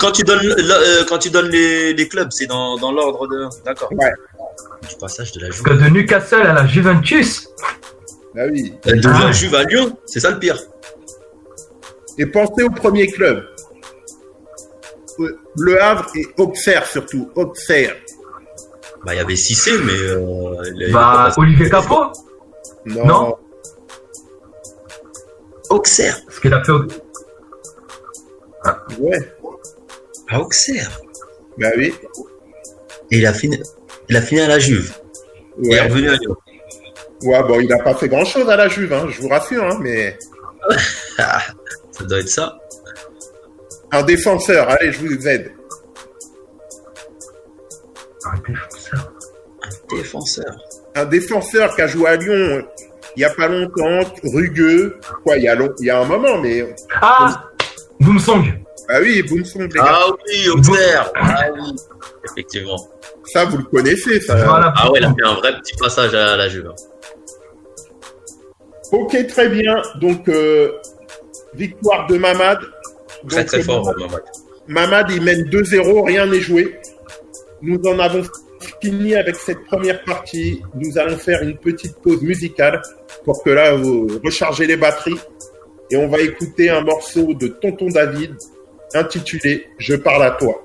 [0.00, 3.28] Quand tu donnes, le- euh, quand tu donnes les, les clubs, c'est dans, dans l'ordre
[3.28, 3.46] de.
[3.64, 3.88] D'accord.
[3.92, 4.12] Ouais.
[4.90, 5.62] Du passage de la Juve.
[5.62, 7.48] Que de Newcastle à la Juventus.
[8.34, 8.74] Bah oui.
[8.84, 9.26] De Ah.
[9.26, 10.58] la Juve à Lyon, c'est ça le pire.
[12.18, 13.44] Et pensez au premier club.
[15.56, 17.30] Le Havre et Auxerre surtout.
[17.36, 17.94] Auxerre.
[19.04, 19.92] Bah, il y avait Cissé, mais.
[19.92, 21.32] Euh, Bah.
[21.36, 22.12] Olivier Capot.
[22.86, 23.06] Non.
[23.06, 23.36] Non.
[25.70, 26.18] Auxerre.
[26.30, 26.86] Ce qu'il a fait au...
[28.98, 29.32] Ouais.
[30.28, 31.00] À Auxerre.
[31.58, 31.94] Bah oui.
[33.10, 33.60] Et il a fini,
[34.08, 34.94] il a fini à la Juve.
[35.62, 36.36] Il est revenu à Lyon.
[37.22, 39.64] Ouais, bon, il n'a pas fait grand chose à la Juve, hein, je vous rassure,
[39.64, 40.18] hein, mais
[41.18, 41.40] Ah,
[41.92, 42.58] ça doit être ça.
[43.90, 45.50] un défenseur, allez, je vous aide.
[49.92, 50.56] Un défenseur.
[50.94, 51.74] Un défenseur.
[51.74, 52.62] Qui a joué à Lyon euh,
[53.16, 56.04] il n'y a pas longtemps, rugueux, quoi, il y a, long- il y a un
[56.04, 57.44] moment, mais Ah
[57.98, 58.44] Boomsong.
[58.88, 61.10] ah oui, Boomsong, les gars, Ah oui, Auxerre.
[61.16, 61.74] Ah oui,
[62.24, 62.76] effectivement.
[63.24, 64.36] ça vous le connaissez, ça.
[64.36, 64.72] Voilà.
[64.76, 66.70] Ah ouais, il a fait un vrai petit passage à la Juve.
[68.92, 69.82] Ok, très bien.
[70.00, 70.72] Donc euh,
[71.54, 72.58] victoire de Mamad.
[73.28, 74.22] Très Donc, très euh, fort, Mamad, Mamad.
[74.68, 76.78] Mamad, il mène 2-0, rien n'est joué.
[77.62, 78.22] Nous en avons
[78.82, 80.62] fini avec cette première partie.
[80.74, 82.82] Nous allons faire une petite pause musicale
[83.24, 85.18] pour que là, vous rechargez les batteries.
[85.90, 88.34] Et on va écouter un morceau de Tonton David
[88.94, 90.64] intitulé Je parle à toi.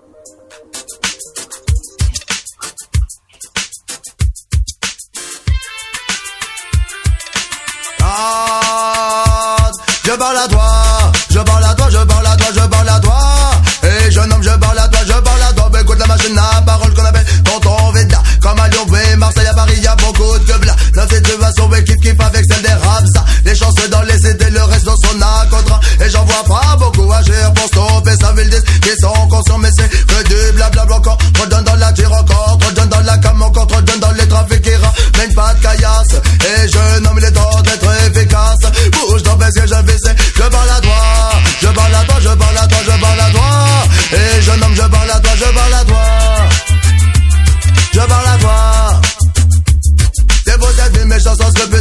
[10.05, 10.67] Je parle à toi,
[11.31, 13.19] je parle à toi, je parle à toi, je parle à toi.
[13.83, 14.72] Et jeune homme, je parle
[16.13, 18.21] la machine à parole qu'on appelle tonton Veda.
[18.41, 20.75] Comme à Lyon, oui, Marseille, à Paris, y a beaucoup de là.
[20.95, 23.25] Dans cette situation, ouais, kiff kiff avec celle des Rabs.
[23.45, 25.17] Les chances dans les CD, le reste dans son
[25.49, 25.79] contrat.
[26.01, 29.89] Et j'en vois pas beaucoup agir pour stopper sa ville Ils sont conscients, mais c'est
[29.89, 31.17] que du blablabla encore.
[31.33, 34.75] Trop dans la tire encore, trop dans la cam encore, trop dans les trafics qui
[34.75, 36.21] ramènent pas de caillasse.
[36.41, 38.59] Et jeune homme, il est temps d'être efficace.
[38.91, 40.93] Bouge dans je vais c'est je parle à toi,
[41.61, 43.49] je parle à toi, je parle à toi, je parle à toi.
[44.13, 46.02] Et jeune homme, je parle à toi, je parle à toi.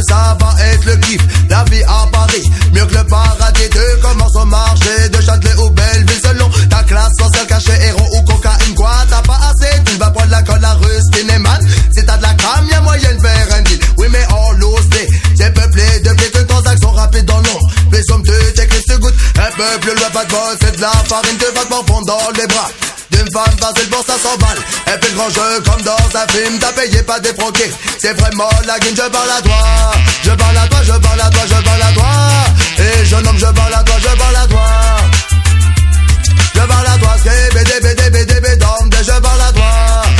[0.07, 1.21] Ça va être le kiff.
[1.49, 3.69] La vie à Paris, mieux que le paradis.
[3.71, 8.21] Tu commences au marché de Châtelet ou Belleville selon ta classe sociale cachée, héros ou
[8.23, 8.75] cocaïne.
[8.75, 11.59] Quoi, t'as pas assez, tu vas prendre la colle à russe, man.
[11.95, 13.79] Si t'as de la cam, y'a moyen de faire un deal.
[13.97, 14.89] Oui, mais on l'ose
[15.37, 17.69] J'ai peuplé depuis qu'une transaction rapide dans l'ombre.
[17.91, 20.81] Mais somme tu t'écris, tu goûtes un peu plus loin, pas de bol, c'est de
[20.81, 22.69] la farine, te vas te dans les bras.
[23.23, 26.59] D'une femme facile pour ça s'emballe Elle fait le grand jeu comme dans un film
[26.59, 29.55] T'as payé pas défroqué C'est vraiment la guine Je parle à toi
[30.23, 32.05] Je parle à toi, je parle à toi, je parle à toi
[32.79, 34.67] Et jeune homme je parle à toi, je parle à toi
[36.53, 38.65] Je parle à toi, c'est BD, BD, BD, BD,
[39.03, 40.12] je parle à toi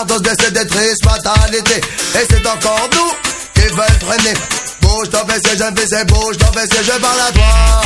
[0.00, 3.12] jeune d'overdose décédée triste fatalité et c'est encore nous
[3.54, 4.34] qui veulent freiner
[4.80, 7.79] Bouge ton fessier, jeune fils, bouge ton fessier, je parle à toi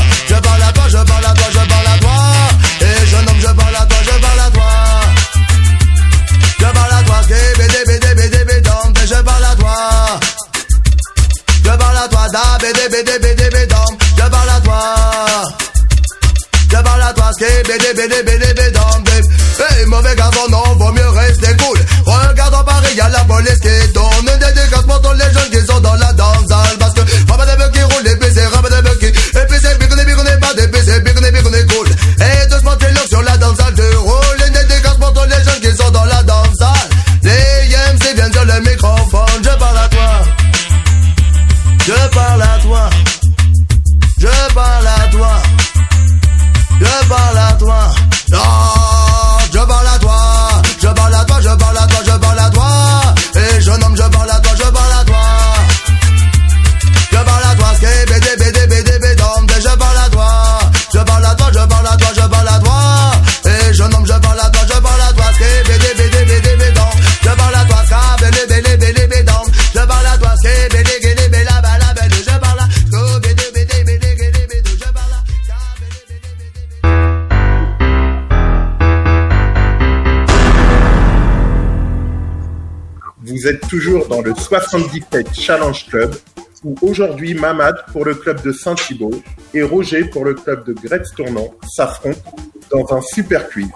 [84.60, 86.14] 77 Challenge Club,
[86.62, 89.20] où aujourd'hui Mamad pour le club de Saint-Thibault
[89.52, 92.36] et Roger pour le club de Gretz Tournant s'affrontent
[92.70, 93.68] dans un super quiz.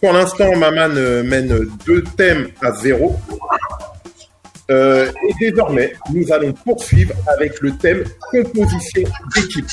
[0.00, 3.16] Pour l'instant, Mamad euh, mène deux thèmes à zéro.
[4.70, 9.02] Euh, et désormais, nous allons poursuivre avec le thème composition
[9.34, 9.66] d'équipe.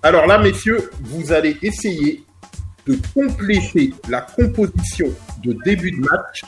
[0.00, 2.24] Alors là, messieurs, vous allez essayer
[2.86, 5.06] de compléter la composition
[5.42, 6.42] de début de match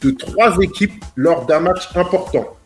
[0.00, 2.56] de trois équipes lors d'un match important.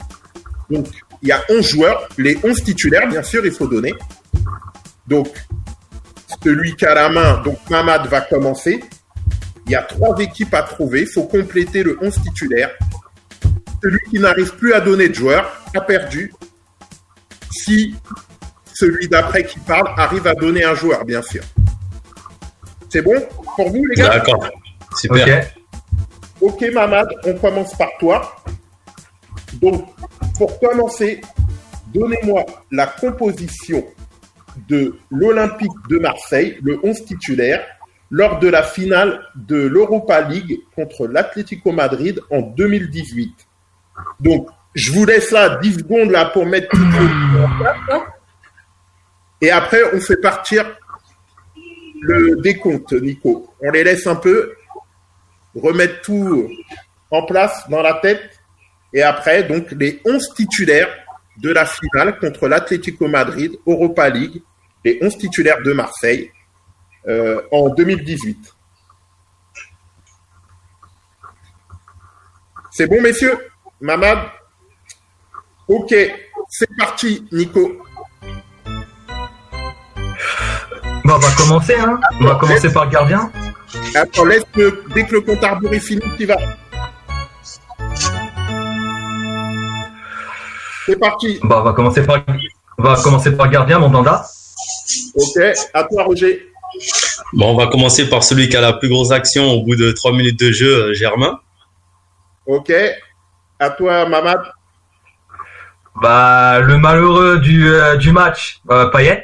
[0.70, 0.86] Donc,
[1.22, 3.94] il y a 11 joueurs, les 11 titulaires, bien sûr, il faut donner.
[5.06, 5.28] Donc,
[6.42, 8.82] celui qui a la main, donc Mamad va commencer.
[9.66, 12.70] Il y a trois équipes à trouver, il faut compléter le 11 titulaire.
[13.82, 16.32] Celui qui n'arrive plus à donner de joueurs a perdu.
[17.50, 17.94] Si
[18.74, 21.42] celui d'après qui parle arrive à donner un joueur, bien sûr.
[22.88, 23.14] C'est bon
[23.56, 24.46] pour vous, les gars D'accord.
[24.96, 25.44] Super.
[26.40, 26.52] Ok.
[26.62, 28.36] Ok, Mamad, on commence par toi.
[29.54, 29.86] Donc,
[30.38, 31.20] pour commencer,
[31.94, 33.84] donnez-moi la composition
[34.68, 37.64] de l'Olympique de Marseille, le 11 titulaire,
[38.10, 43.34] lors de la finale de l'Europa League contre l'Atlético Madrid en 2018.
[44.20, 47.76] Donc, je vous laisse là 10 secondes là pour mettre tout en place.
[47.92, 48.02] hein.
[49.40, 50.64] Et après, on fait partir
[52.06, 53.52] le décompte, Nico.
[53.60, 54.54] On les laisse un peu
[55.54, 56.48] remettre tout
[57.10, 58.30] en place dans la tête.
[58.92, 60.88] Et après, donc, les 11 titulaires
[61.38, 64.42] de la finale contre l'Atlético Madrid, Europa League,
[64.84, 66.30] les 11 titulaires de Marseille
[67.08, 68.54] euh, en 2018.
[72.70, 73.38] C'est bon, messieurs?
[73.80, 74.18] Mamad?
[75.68, 75.94] Ok,
[76.48, 77.85] c'est parti, Nico.
[81.06, 82.00] Bon, on va commencer, hein.
[82.20, 83.30] On va commencer par le gardien.
[83.94, 86.36] Attends, laisse le, dès que le compte à rebours est fini, tu vas.
[90.84, 91.38] C'est parti.
[91.44, 92.18] Bon, on va commencer par,
[92.78, 94.26] on va commencer par le gardien, mon danda.
[95.14, 95.42] Ok,
[95.74, 96.52] à toi, Roger.
[97.34, 99.92] Bon, on va commencer par celui qui a la plus grosse action au bout de
[99.92, 101.38] trois minutes de jeu, euh, Germain.
[102.46, 102.72] Ok,
[103.60, 104.40] à toi, Mamad.
[106.02, 109.22] Bah, le malheureux du, euh, du match, euh, Payet.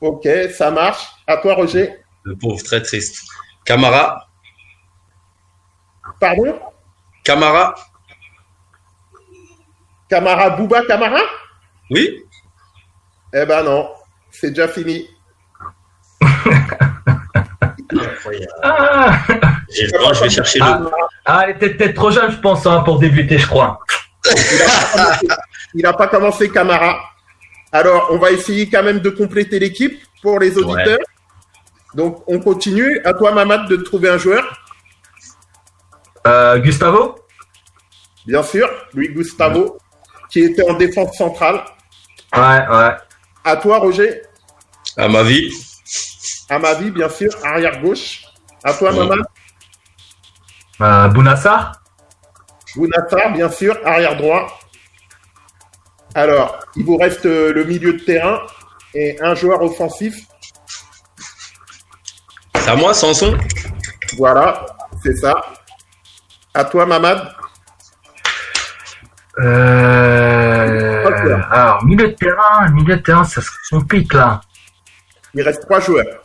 [0.00, 1.06] Ok, ça marche.
[1.26, 1.94] À toi, Roger.
[2.24, 3.22] Le pauvre, très triste.
[3.64, 4.28] Camara.
[6.20, 6.58] Pardon?
[7.24, 7.74] Camara.
[10.08, 11.20] Camara Bouba Camara?
[11.90, 12.22] Oui.
[13.34, 13.90] Eh ben non,
[14.30, 15.08] c'est déjà fini.
[17.92, 18.52] Incroyable.
[18.62, 19.18] Ah,
[19.70, 20.78] J'ai le temps, je vais chercher Ah.
[20.80, 20.90] le.
[21.24, 23.80] ah, elle était peut-être trop jeune, je pense, hein, pour débuter, je crois.
[25.74, 26.98] Il n'a pas commencé Camara.
[27.72, 30.98] Alors, on va essayer quand même de compléter l'équipe pour les auditeurs.
[31.94, 33.00] Donc, on continue.
[33.04, 34.44] À toi, Mamad, de trouver un joueur.
[36.26, 37.16] Euh, Gustavo?
[38.26, 39.78] Bien sûr, Louis Gustavo,
[40.30, 41.62] qui était en défense centrale.
[42.34, 42.96] Ouais, ouais.
[43.44, 44.22] À toi, Roger.
[44.96, 45.52] À ma vie.
[46.48, 48.22] À ma vie, bien sûr, arrière gauche.
[48.64, 48.98] À toi, Ouais.
[48.98, 49.26] Mamad.
[50.80, 51.80] Euh, Bounassar?
[52.74, 54.58] Bounassar, bien sûr, arrière droit.
[56.16, 58.40] Alors, il vous reste euh, le milieu de terrain
[58.94, 60.16] et un joueur offensif.
[62.54, 63.36] C'est à moi, Samson.
[64.16, 64.64] Voilà,
[65.02, 65.34] c'est ça.
[66.54, 67.30] À toi, Mamad.
[69.40, 71.44] Euh...
[71.50, 74.40] Alors, milieu de terrain, milieu de terrain, ça se complique là.
[75.34, 76.22] Il reste trois joueurs.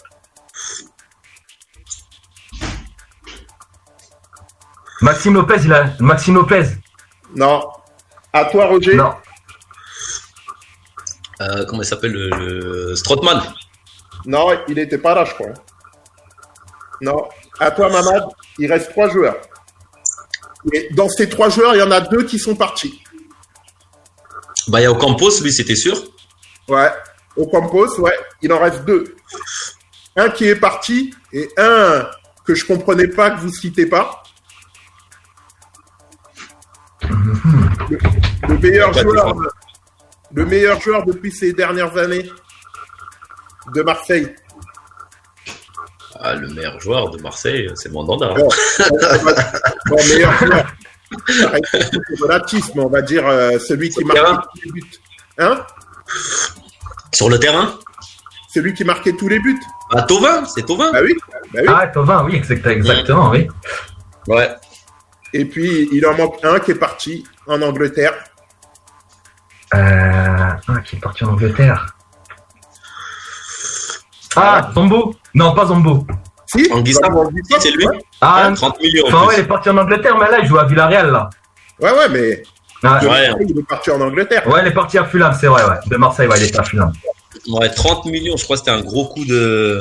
[5.02, 5.88] Maxime Lopez, il a.
[6.00, 6.78] Maxime Lopez
[7.36, 7.70] Non.
[8.32, 8.96] À toi, Roger.
[8.96, 9.12] Non.
[11.42, 12.96] Euh, comment il s'appelle le, le...
[12.96, 13.42] Strootman?
[14.26, 15.54] Non, il n'était pas là, je crois.
[17.02, 17.28] Non.
[17.60, 18.26] À toi, Mamad.
[18.60, 19.38] Il reste trois joueurs.
[20.72, 23.02] Et dans ces trois joueurs, il y en a deux qui sont partis.
[24.68, 25.98] Bah, il y a Ocampos, lui, c'était sûr.
[26.68, 26.92] Ouais.
[27.36, 28.18] Au Campos, ouais.
[28.44, 29.16] Il en reste deux.
[30.16, 32.08] Un qui est parti et un
[32.46, 34.22] que je comprenais pas que vous citez pas.
[37.10, 37.98] Le,
[38.48, 39.36] le meilleur joueur.
[40.34, 42.30] Le meilleur joueur depuis ces dernières années
[43.74, 44.34] de Marseille.
[46.20, 48.34] Ah, le meilleur joueur de Marseille, c'est Mandanda.
[48.36, 48.48] Bon,
[49.88, 50.66] bon, meilleur joueur.
[52.76, 54.42] Mais on va dire euh, celui qui marquait Terrain.
[54.54, 54.92] tous les buts.
[55.40, 55.66] Hein?
[57.14, 57.80] Sur le terrain?
[58.54, 59.60] Celui qui marquait tous les buts.
[59.94, 60.92] Ah, Tovin, c'est Tovin.
[60.92, 61.16] Bah oui.
[61.54, 61.68] Bah oui.
[61.68, 63.48] Ah, Tovin, oui, exact- exactement, oui.
[64.28, 64.50] Ouais.
[65.34, 68.14] Et puis il en manque un qui est parti en Angleterre.
[69.74, 69.78] Euh...
[70.68, 71.96] Ah, qui est parti en Angleterre.
[74.36, 76.06] Ah, Zombo Non, pas Zombo.
[76.48, 77.08] Si Anguissa.
[77.08, 79.06] Anguissa, C'est lui Ouais, Ah, Hein, 30 millions.
[79.06, 81.30] en enfin, ouais, il est parti en Angleterre, mais là, il joue à Villarreal, là.
[81.80, 82.44] ouais, ouais, mais
[82.84, 83.30] Ouais, Ouais.
[83.48, 84.48] il est parti en Angleterre.
[84.48, 85.76] ouais il est parti à Fulham, c'est vrai, ouais.
[85.86, 86.92] De Marseille, ouais, il est à Fulham.
[87.50, 89.80] Ouais, 30 millions, je crois que c'était un gros coup de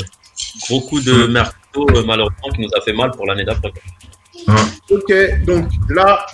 [0.69, 3.73] gros coup de mercato euh, malheureusement qui nous a fait mal pour l'année d'après.
[3.73, 4.55] quoi.
[4.91, 5.13] Ok,
[5.45, 6.27] donc là,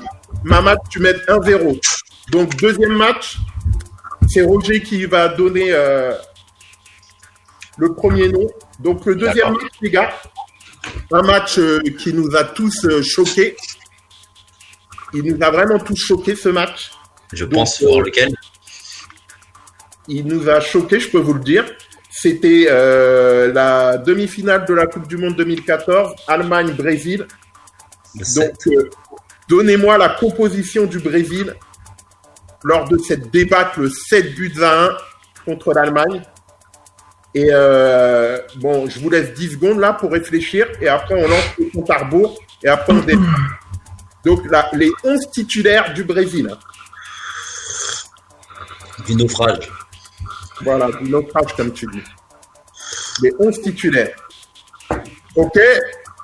[0.44, 1.78] Mamad, tu mets 1-0.
[2.30, 3.38] Donc deuxième match,
[4.28, 6.12] c'est Roger qui va donner euh,
[7.78, 8.46] le premier nom.
[8.80, 10.12] Donc le deuxième match, les gars,
[11.12, 13.56] un match euh, qui nous a tous euh, choqués.
[15.14, 16.90] Il nous a vraiment tous choqués ce match.
[17.32, 18.34] Je Donc, pense voir lequel?
[20.08, 21.64] Il nous a choqués, je peux vous le dire.
[22.10, 27.26] C'était la demi-finale de la Coupe du Monde 2014, Allemagne-Brésil.
[28.18, 28.54] Le 7.
[28.66, 28.86] Donc,
[29.48, 31.54] donnez-moi la composition du Brésil
[32.66, 34.96] lors de cette débâcle 7 buts à 1
[35.44, 36.20] contre l'Allemagne.
[37.32, 41.44] Et euh, bon, je vous laisse 10 secondes là pour réfléchir et après on lance
[41.60, 43.22] le compte à rebours et après on débat.
[44.24, 46.50] Donc là, les 11 titulaires du Brésil.
[49.06, 49.70] Du naufrage.
[50.62, 52.02] Voilà, du naufrage comme tu dis.
[53.22, 54.16] Les 11 titulaires.
[55.36, 55.56] Ok,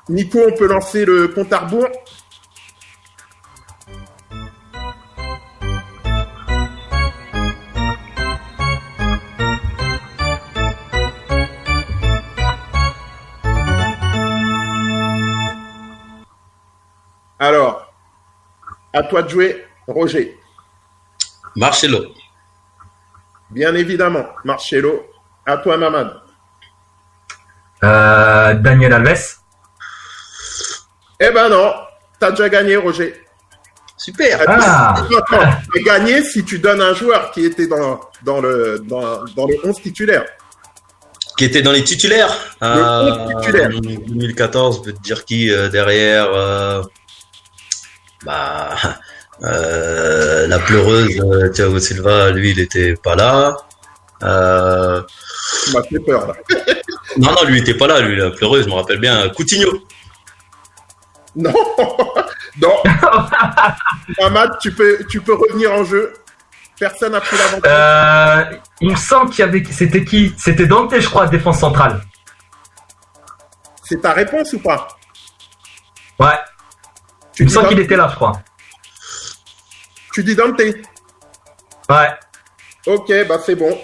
[0.08, 1.88] Nico, on peut lancer le compte à rebours
[18.92, 20.38] à toi de jouer, Roger.
[21.56, 22.06] Marcelo.
[23.50, 25.06] Bien évidemment, Marcelo.
[25.44, 26.12] À toi, Mamad.
[27.84, 29.36] Euh, Daniel Alves.
[31.20, 31.72] Eh ben non,
[32.18, 33.14] t'as déjà gagné, Roger.
[33.96, 34.40] Super.
[34.48, 34.94] Ah.
[34.94, 39.46] Attends, t'as gagné si tu donnes un joueur qui était dans, dans, le, dans, dans
[39.46, 40.24] les 11 titulaires.
[41.36, 42.34] Qui était dans les titulaires.
[42.60, 43.70] Le onze titulaire.
[43.70, 46.28] 2014, je peux te dire qui euh, derrière.
[48.24, 48.76] Bah,
[49.42, 53.56] euh, la pleureuse euh, Thiago Silva, lui, il était pas là.
[54.22, 55.02] Euh,
[55.64, 56.34] Tu m'as fait peur, là.
[57.18, 58.00] non, non, lui, il était pas là.
[58.00, 59.28] Lui, la pleureuse, je me rappelle bien.
[59.30, 59.70] Coutinho.
[61.34, 61.52] Non,
[62.60, 62.82] non.
[64.20, 66.12] Mamad, tu peux, tu peux revenir en jeu.
[66.78, 67.72] Personne n'a pris l'avantage.
[67.72, 69.62] Euh, il me semble qu'il y avait.
[69.70, 70.34] C'était qui?
[70.36, 72.02] C'était Dante, je crois, défense centrale.
[73.84, 74.88] C'est ta réponse ou pas?
[76.18, 76.38] Ouais.
[77.32, 78.32] Tu Il me semble qu'il était là, je crois.
[80.12, 80.60] tu dis Dante.
[80.60, 82.08] Ouais.
[82.86, 83.76] Ok, bah c'est bon.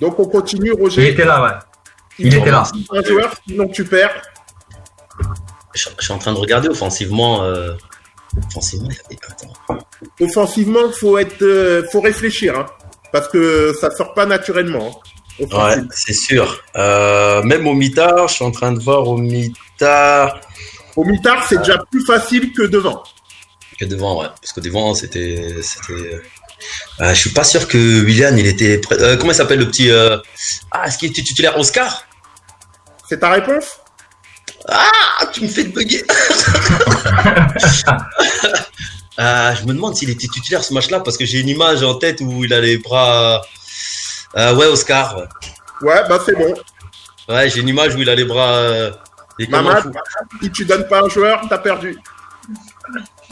[0.00, 1.08] Donc on continue, Il Roger.
[1.10, 1.50] était là, ouais.
[2.18, 2.64] Il il était là.
[2.92, 4.22] Un joueur, sinon tu perds.
[5.74, 7.42] Je, je suis en train de regarder offensivement.
[7.44, 7.74] euh,
[8.48, 9.16] Offensivement, il
[10.20, 10.24] y.
[10.24, 12.66] Offensivement, faut être, euh, faut réfléchir, hein,
[13.12, 15.00] parce que ça sort pas naturellement.
[15.40, 16.60] hein, Ouais, c'est sûr.
[16.76, 20.40] Euh, même au mitard, je suis en train de voir au mitard
[20.96, 23.02] Au mitard, c'est déjà plus facile que devant.
[23.80, 24.28] que devant, ouais.
[24.40, 25.56] Parce que devant, c'était.
[25.62, 26.20] c'était...
[27.00, 28.80] Euh, je suis pas sûr que William, il était.
[28.92, 29.90] Euh, comment il s'appelle le petit.
[29.90, 30.18] euh,
[30.70, 32.04] Ah, est-ce qu'il était titulaire Oscar?
[33.08, 33.64] C'est ta réponse?
[34.68, 36.04] Ah, tu me fais bugger
[39.18, 41.94] Ah, Je me demande s'il était titulaire ce match-là parce que j'ai une image en
[41.96, 43.42] tête où il a les bras.
[44.36, 45.16] Euh, ouais, Oscar.
[45.18, 45.24] Ouais,
[45.82, 46.54] Ouais, bah c'est bon.
[47.28, 48.90] Ouais, j'ai une image où il a les bras.
[49.40, 49.92] Euh, fou.
[50.40, 51.96] si tu donnes pas un joueur, t'as perdu.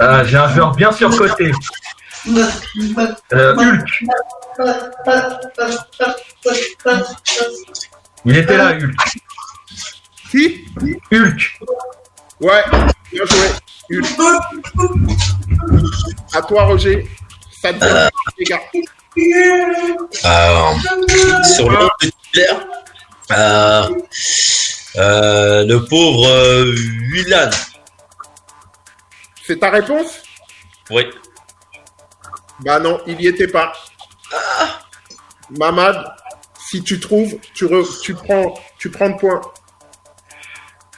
[0.01, 1.53] Euh, J'ai un joueur bien surcoté.
[3.33, 4.05] Euh, Hulk.
[8.25, 8.95] Il était là, Hulk.
[10.31, 10.65] Qui?
[11.13, 11.59] Hulk.
[12.41, 12.65] Ouais,
[13.13, 13.49] bien joué.
[13.91, 14.07] Hulk.
[16.33, 17.07] À toi, Roger.
[17.61, 18.61] Ça te donne, les gars.
[20.25, 20.73] Euh,
[21.45, 22.67] sur le de titulaire,
[24.97, 26.75] euh, le pauvre euh,
[27.13, 27.51] Willan.
[29.47, 30.23] C'est ta réponse?
[30.91, 31.05] Oui.
[32.61, 33.73] Bah non, il y était pas.
[35.51, 36.15] Mamad,
[36.69, 39.41] si tu trouves, tu, re- tu prends, tu prends le point.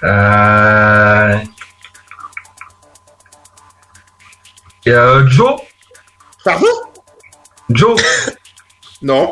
[0.03, 1.39] Euh...
[4.85, 5.61] et, euh, Joe?
[6.45, 6.67] Pardon?
[7.71, 7.99] Joe?
[9.01, 9.31] Non.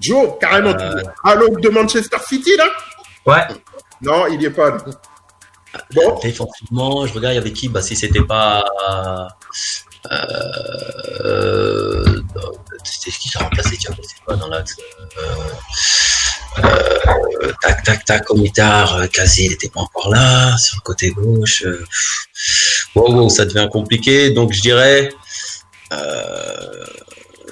[0.00, 0.70] Joe, carrément.
[0.70, 1.02] Euh.
[1.22, 2.66] À l'aube de Manchester City, là?
[3.26, 3.46] Ouais.
[4.02, 4.76] Non, il y est pas.
[5.92, 7.68] Bon, Défensivement, je regarde avec qui?
[7.68, 8.64] Bah, si c'était pas.
[10.10, 10.14] Euh,
[11.22, 12.22] euh,
[12.84, 14.76] c'était qui qui a remplacé Thiago Silva dans l'axe
[15.18, 20.56] euh, euh, Tac, tac, tac, au mitard, euh, Kazi, il était pas encore là.
[20.58, 21.62] Sur le côté gauche.
[21.64, 21.84] Euh,
[22.94, 24.30] wow, wow, ça devient compliqué.
[24.30, 25.10] Donc, je dirais.
[25.92, 26.84] Euh,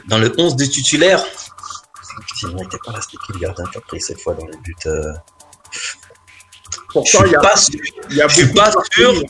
[0.09, 1.25] dans le 11 des titulaires.
[2.37, 4.47] Sinon, il n'était pas là, c'était qui le gardien qui a pris cette fois dans
[4.47, 4.87] le but
[5.73, 5.89] Je
[6.89, 7.81] pourtant, il y suis a, pas sûr.
[8.11, 9.09] il y a je suis pas de joueurs sûr.
[9.15, 9.27] connus.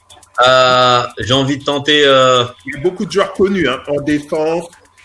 [0.47, 2.03] Euh, J'ai envie de tenter.
[2.07, 4.64] Euh, Il y a beaucoup de joueurs connus hein, en défense.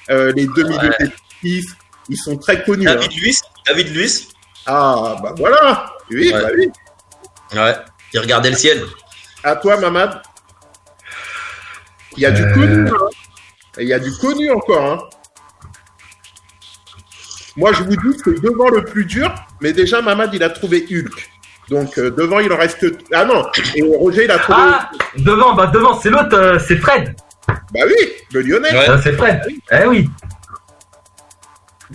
[0.09, 0.95] euh, les deux milieux Ouais.
[1.43, 1.75] défensifs,
[2.09, 2.87] ils sont très connus.
[2.87, 2.95] hein.
[2.95, 3.41] David Luiz.
[3.65, 4.27] David Luiz.
[4.65, 5.93] Ah, bah voilà.
[6.09, 6.41] Oui, Ouais.
[6.41, 6.69] bah oui.
[7.53, 7.75] Ouais.
[8.11, 8.85] Qui regardait le ciel.
[9.43, 10.21] À toi, Mamad.
[12.15, 12.87] Il y a du connu.
[12.89, 12.93] hein.
[13.79, 14.85] Il y a du connu encore.
[14.91, 14.99] hein.
[17.57, 20.85] Moi, je vous dis que devant le plus dur, mais déjà, Mamad, il a trouvé
[20.89, 21.29] Hulk.
[21.69, 22.85] Donc, euh, devant, il en reste.
[23.13, 23.45] Ah non,
[23.75, 24.57] et Roger, il a trouvé.
[24.61, 27.13] Ah, devant, bah devant, c'est l'autre, euh, c'est Fred.
[27.47, 27.95] Bah oui,
[28.31, 28.71] le Lyonnais.
[28.71, 28.89] Ouais.
[28.89, 29.41] Euh, c'est Fred.
[29.71, 30.09] Eh oui.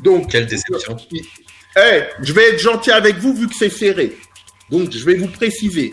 [0.02, 0.96] Donc, Quelle déception.
[1.76, 4.16] Eh, je vais être gentil avec vous vu que c'est serré.
[4.70, 5.92] Donc, je vais vous préciser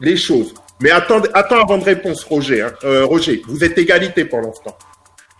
[0.00, 0.54] les choses.
[0.80, 2.62] Mais attendez, attends avant de répondre, Roger.
[2.62, 2.72] hein.
[2.84, 4.76] Euh, Roger, vous êtes égalité pour l'instant.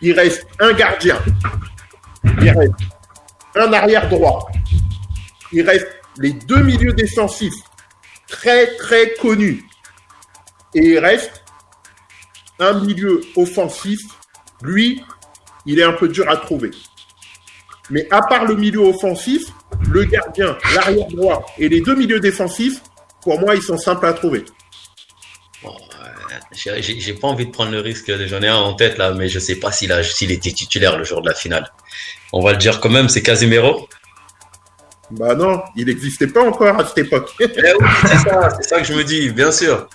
[0.01, 1.19] Il reste un gardien.
[2.41, 2.73] Il reste
[3.55, 4.49] un arrière droit.
[5.53, 5.87] Il reste
[6.19, 7.55] les deux milieux défensifs
[8.29, 9.65] très très connus.
[10.75, 11.43] Et il reste
[12.59, 14.01] un milieu offensif.
[14.63, 15.03] Lui,
[15.67, 16.71] il est un peu dur à trouver.
[17.91, 19.43] Mais à part le milieu offensif,
[19.91, 22.81] le gardien, l'arrière droit et les deux milieux défensifs,
[23.23, 24.45] pour moi, ils sont simples à trouver.
[25.65, 25.69] Euh,
[26.53, 28.13] j'ai- pas envie de prendre le risque.
[28.27, 29.91] J'en ai un en tête là, mais je sais pas s'il
[30.31, 31.73] était titulaire le jour de la finale.
[32.33, 33.89] On va le dire quand même, c'est Casemiro.
[35.11, 37.31] Bah non, il n'existait pas encore à cette époque.
[37.41, 39.89] Eh oui, c'est ça, c'est ça que je me dis, bien sûr.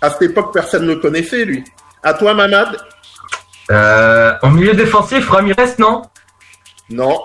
[0.00, 1.64] à cette époque, personne ne le connaissait, lui.
[2.02, 2.76] À toi, Mamad
[3.70, 6.02] Euh, en milieu défensif, Ramirez, non?
[6.88, 7.20] Non.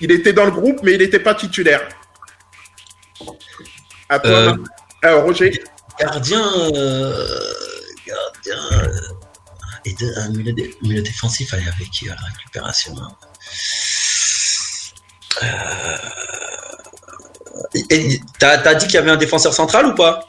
[0.00, 1.88] Il était dans le groupe, mais il n'était pas titulaire.
[4.08, 4.56] À toi,
[5.04, 5.62] Euh, Roger
[6.00, 6.42] Gardien,
[6.74, 7.52] euh,
[8.06, 8.90] gardien euh,
[9.84, 13.24] et de, un milieu, dé- milieu défensif, allez avec qui à la récupération hein Euh,
[18.38, 20.20] T'as t'as dit qu'il y avait un défenseur central ou pas?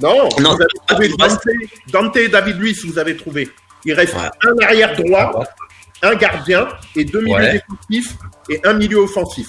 [0.00, 1.40] Non, Non, vous avez trouvé il reste-
[1.88, 3.50] Dante, David Luiz, vous avez trouvé.
[3.84, 4.30] Il reste Ouais.
[4.42, 5.44] un arrière droit,
[6.02, 7.62] un gardien et deux milieux Ouais.
[7.90, 8.16] défensifs
[8.48, 9.48] et un milieu offensif.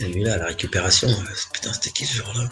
[0.00, 2.44] Et lui là, la récupération, euh, putain, c'était qui ce jour-là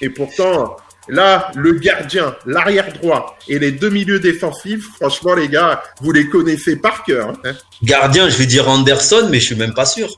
[0.00, 0.76] Et pourtant,
[1.10, 6.28] là, le gardien, l'arrière droit et les deux milieux défensifs, franchement, les gars, vous les
[6.28, 7.30] connaissez par cœur.
[7.44, 7.52] hein.
[7.82, 10.08] Gardien, je vais dire Anderson, mais je suis même pas sûr.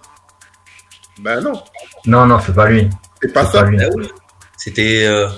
[1.21, 1.63] Ben non,
[2.07, 2.89] Non, non, c'est pas lui.
[3.21, 3.65] c'est pas ça.
[3.65, 4.11] oui.
[4.57, 5.07] C'était.
[5.07, 5.29] euh,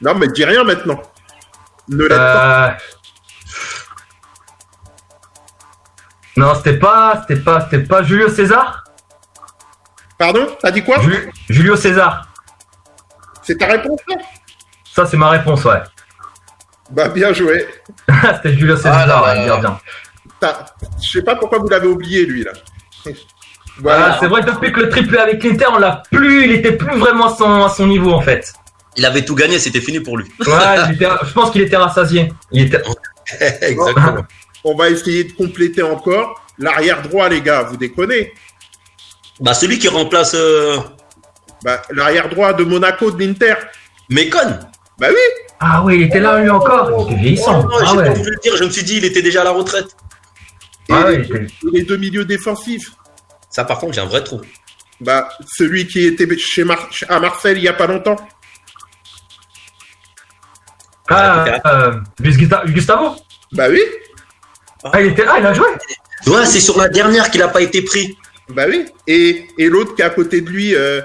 [0.00, 1.00] Non, mais dis rien maintenant.
[1.88, 2.68] Ne l'aide pas.
[2.68, 2.74] Euh,
[6.36, 8.84] Non, c'était pas, c'était pas, c'était pas Julio César?
[10.18, 10.46] Pardon?
[10.60, 11.00] T'as dit quoi?
[11.00, 12.26] Ju- Julio César.
[13.42, 14.14] C'est ta réponse là?
[14.94, 15.80] Ça, c'est ma réponse, ouais.
[16.90, 17.66] Bah bien joué.
[18.36, 20.52] c'était Julio César, Ah là ouais,
[21.02, 22.50] Je sais pas pourquoi vous l'avez oublié lui là.
[23.06, 23.10] Ah,
[23.78, 24.16] Voilà.
[24.20, 27.32] c'est vrai, depuis que le triplé avec l'Inter, on l'a plus, il était plus vraiment
[27.32, 28.52] à son, à son niveau, en fait.
[28.96, 30.30] Il avait tout gagné, c'était fini pour lui.
[30.40, 30.46] Ouais,
[30.92, 32.30] était- je pense qu'il était rassasié.
[32.50, 32.82] Il était,
[33.62, 34.26] Exactement.
[34.64, 36.40] On va essayer de compléter encore.
[36.58, 38.34] L'arrière droit les gars, vous déconnez.
[39.40, 40.76] Bah, celui qui remplace euh,
[41.64, 43.54] Bah, l'arrière droit de Monaco de l'Inter.
[44.10, 44.58] Mécon.
[45.02, 45.44] Bah oui.
[45.58, 46.90] ah oui, il était là, lui encore.
[47.08, 47.64] Il était vieillissant.
[47.64, 48.14] Oh, non, Ah ouais.
[48.14, 49.96] le dire, je me suis dit, il était déjà à la retraite.
[50.88, 52.92] Et Ah les, et les deux milieux défensifs.
[53.50, 54.40] Ça, par contre, j'ai un vrai trou.
[55.00, 58.14] Bah, celui qui était chez Mar- à Marseille il y a pas longtemps.
[61.08, 61.92] Ah, euh,
[62.66, 63.16] Gustavo
[63.52, 63.82] Bah oui.
[64.84, 65.66] Ah, il était là, il a joué
[66.28, 68.16] Ouais, c'est sur la dernière qu'il a pas été pris.
[68.48, 68.86] Bah oui.
[69.08, 71.00] Et, et l'autre qui est à côté de lui, euh,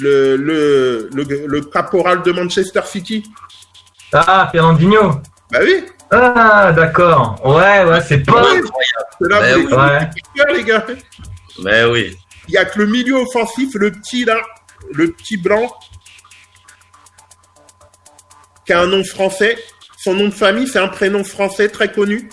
[0.00, 3.22] le, le, le, le caporal de Manchester City.
[4.12, 5.20] Ah, Fernandinho
[5.50, 5.84] Bah oui.
[6.10, 7.40] Ah, d'accord.
[7.44, 8.42] Ouais, ouais, c'est pas...
[8.42, 8.60] Ouais.
[9.20, 9.66] C'est là, Bah oui.
[9.68, 10.10] les- Ouais.
[10.48, 10.86] les les gars.
[11.62, 12.16] Mais oui.
[12.48, 14.38] Il y a que le milieu offensif, le petit là,
[14.92, 15.72] le petit blanc,
[18.66, 19.56] qui a un nom français.
[19.98, 22.28] Son nom de famille, c'est un prénom français très connu.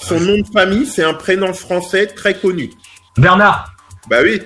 [0.00, 2.70] Son nom de famille, c'est un prénom français très connu.
[3.16, 3.72] Bernard
[4.08, 4.40] Bah oui.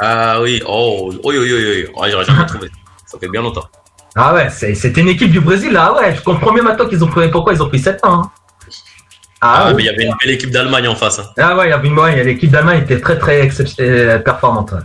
[0.00, 0.62] Ah oui.
[0.66, 2.10] Oh, oui, oui, oui, oui.
[2.10, 2.70] J'aurais jamais trouvé.
[3.06, 3.66] Ça fait bien longtemps.
[4.14, 5.92] Ah ouais, c'est- c'était une équipe du Brésil, là.
[5.94, 7.30] Ah ouais, je comprends mieux maintenant qu'ils ont pris...
[7.30, 8.22] Pourquoi ils ont pris 7 ans.
[8.22, 8.30] hein.
[9.40, 9.82] Ah, Ah, mais ouais.
[9.82, 11.18] il y avait une belle équipe d'Allemagne en face.
[11.18, 11.26] hein.
[11.38, 13.48] Ah ouais, il y avait une ouais, l'équipe d'Allemagne était très très
[13.80, 14.72] euh, performante.
[14.72, 14.78] ouais.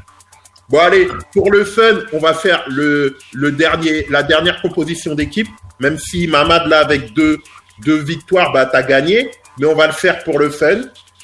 [0.70, 5.47] Bon allez, pour le fun, on va faire le, le dernier, la dernière composition d'équipe.
[5.80, 7.39] Même si Mamad là avec deux,
[7.84, 9.32] deux victoires, bah t'as gagné.
[9.59, 10.82] Mais on va le faire pour le fun.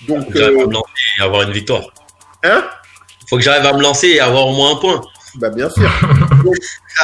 [0.08, 0.66] Donc, euh,
[1.22, 1.84] avoir une victoire.
[2.44, 2.64] hein?
[3.30, 5.01] Faut que j'arrive à me lancer et avoir au moins un point.
[5.36, 5.89] Bah bien sûr.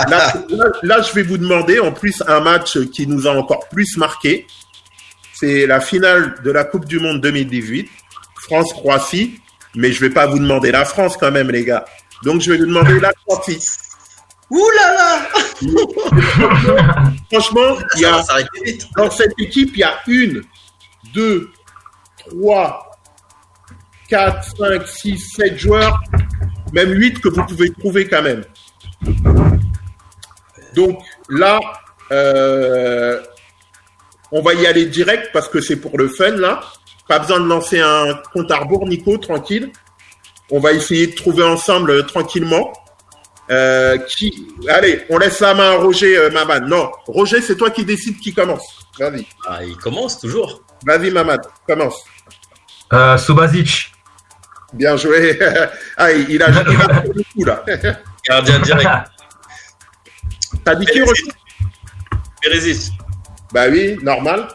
[0.09, 3.69] Là, là, là, je vais vous demander en plus un match qui nous a encore
[3.69, 4.47] plus marqué.
[5.36, 7.91] C'est la finale de la Coupe du Monde 2018,
[8.41, 9.39] France-Croatie.
[9.76, 11.86] Mais je vais pas vous demander la France quand même, les gars.
[12.24, 13.59] Donc je vais vous demander la Croatie.
[14.49, 15.30] Ouh là là
[17.32, 18.41] Franchement, il y Ça a
[18.97, 20.43] dans cette équipe, il y a une,
[21.13, 21.49] deux,
[22.17, 22.93] trois,
[24.14, 25.99] quatre, cinq, six, sept joueurs,
[26.72, 28.43] même huit que vous pouvez trouver quand même.
[30.76, 30.99] Donc
[31.30, 31.59] là,
[32.11, 33.20] euh,
[34.32, 36.61] on va y aller direct parce que c'est pour le fun là.
[37.07, 39.72] Pas besoin de lancer un compte à rebours, Nico, tranquille.
[40.51, 42.72] On va essayer de trouver ensemble euh, tranquillement.
[43.49, 44.47] Euh, qui...
[44.70, 46.68] Allez, on laisse la main à Roger euh, Mamad.
[46.68, 48.86] Non, Roger, c'est toi qui décides qui commence.
[48.99, 50.61] Vas-y, Ah, il commence toujours.
[50.86, 51.95] vas-y Mamad, commence.
[52.93, 53.93] Euh, Subasic.
[54.74, 55.39] Bien joué.
[55.97, 57.63] ah, il a il a fait le coup là.
[58.28, 58.89] Gardien direct.
[60.65, 61.24] T'as dit qui Roger
[62.41, 62.93] Perisic.
[63.53, 64.47] Bah oui, normal.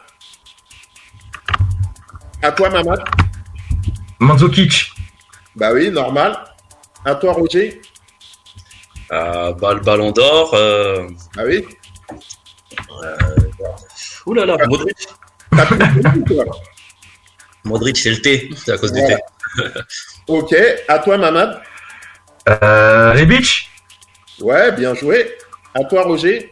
[2.41, 3.03] À toi Mamad.
[4.19, 4.91] Mandzukic.
[5.55, 6.37] Bah oui, normal.
[7.05, 7.81] À toi Roger.
[9.11, 10.53] Euh, bah, le ballon d'or.
[10.53, 11.07] Euh...
[11.35, 11.65] Bah oui.
[14.25, 15.07] Ouh là là, Modric.
[17.63, 18.49] Modric, c'est le T.
[18.55, 19.17] C'est à cause du Voilà.
[19.17, 19.23] T.
[20.27, 20.55] Ok,
[20.87, 21.61] à toi Mamad.
[22.47, 23.69] Euh, Rebic.
[24.39, 25.37] Ouais, bien joué.
[25.75, 26.51] À toi Roger.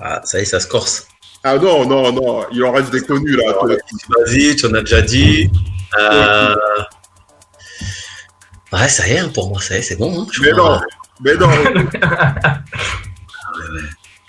[0.00, 1.06] Ah, ça y est, ça se corse.
[1.42, 3.52] Ah non, non, non, il en reste des connus là.
[3.62, 5.50] Vas-y, tu en as déjà dit.
[5.98, 6.54] Euh...
[8.72, 10.22] Ouais, ça y est, hein, pour moi, ça y est, c'est bon.
[10.22, 10.80] hein, Mais non,
[11.20, 11.50] mais non.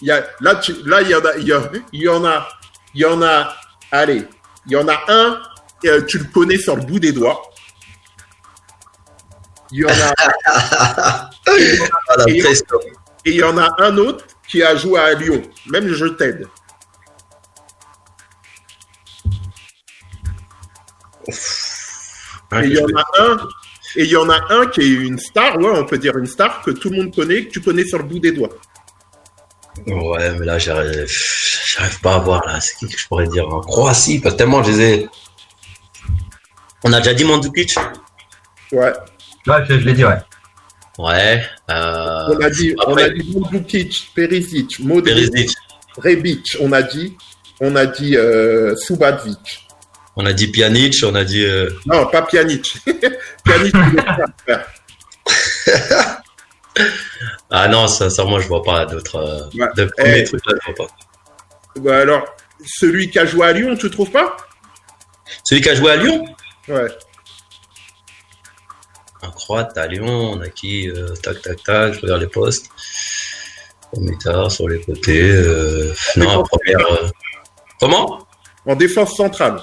[0.02, 1.54] Il y a, là, tu, là, il y en a- il y
[2.10, 2.48] en a,
[2.94, 3.56] il y en a.
[3.92, 4.28] Allez,
[4.68, 5.42] il y en a un.
[5.88, 7.42] Euh, tu le connais sur le bout des doigts.
[9.72, 10.14] Il y en a,
[11.48, 12.64] Ah, Et- presse.
[13.26, 15.42] et il y en a un autre qui a joué à Lyon.
[15.68, 16.48] Même je t'aide.
[22.52, 23.38] Hein, Et il y en a un.
[23.98, 26.26] Et il y en a un qui est une star, ouais, on peut dire une
[26.26, 28.50] star que tout le monde connaît, que tu connais sur le bout des doigts.
[29.88, 32.60] Ouais, mais là, j'arrive, j'arrive pas à voir, là.
[32.60, 33.48] C'est qui que je pourrais dire?
[33.48, 35.10] En Croatie, parce que tellement je les ai.
[36.86, 37.76] On a déjà dit Mandzukic?
[38.72, 38.94] Ouais.
[39.48, 40.18] Ouais, je, je l'ai dit, ouais.
[40.98, 41.44] Ouais.
[41.70, 42.28] Euh...
[42.30, 45.58] On a dit, on a après- dit Mandzukic, Perisic, Modric, Perisic.
[45.98, 47.18] Rebic, on a dit,
[47.62, 49.68] on a dit euh, Subasic.
[50.18, 51.44] On a dit Pjanic, on a dit.
[51.46, 52.72] euh, Non, pas Pjanic.
[53.44, 54.00] Pjanic, il
[54.50, 54.60] est.
[57.50, 57.86] Ah non,
[58.28, 59.16] moi, je vois pas d'autres.
[59.16, 59.68] euh, Ouais.
[59.78, 60.24] De premiers Eh.
[60.26, 60.94] trucs là, je vois pas.
[61.80, 62.26] Bah alors,
[62.66, 64.36] celui qui a joué à Lyon, tu trouves pas?
[65.46, 66.26] Celui qui a joué à Lyon?
[66.68, 66.88] Ouais.
[69.22, 72.70] Un croate à Lyon, on a qui euh, Tac, tac, tac, je regarde les postes.
[73.98, 75.22] Mitard sur les côtés.
[75.22, 76.86] euh, non, première.
[76.92, 77.10] euh,
[77.80, 78.28] Comment?
[78.66, 79.62] En défense centrale.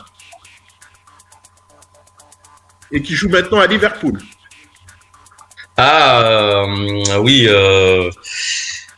[2.90, 4.18] Et qui joue maintenant à Liverpool.
[5.76, 6.64] Ah,
[7.20, 7.48] oui,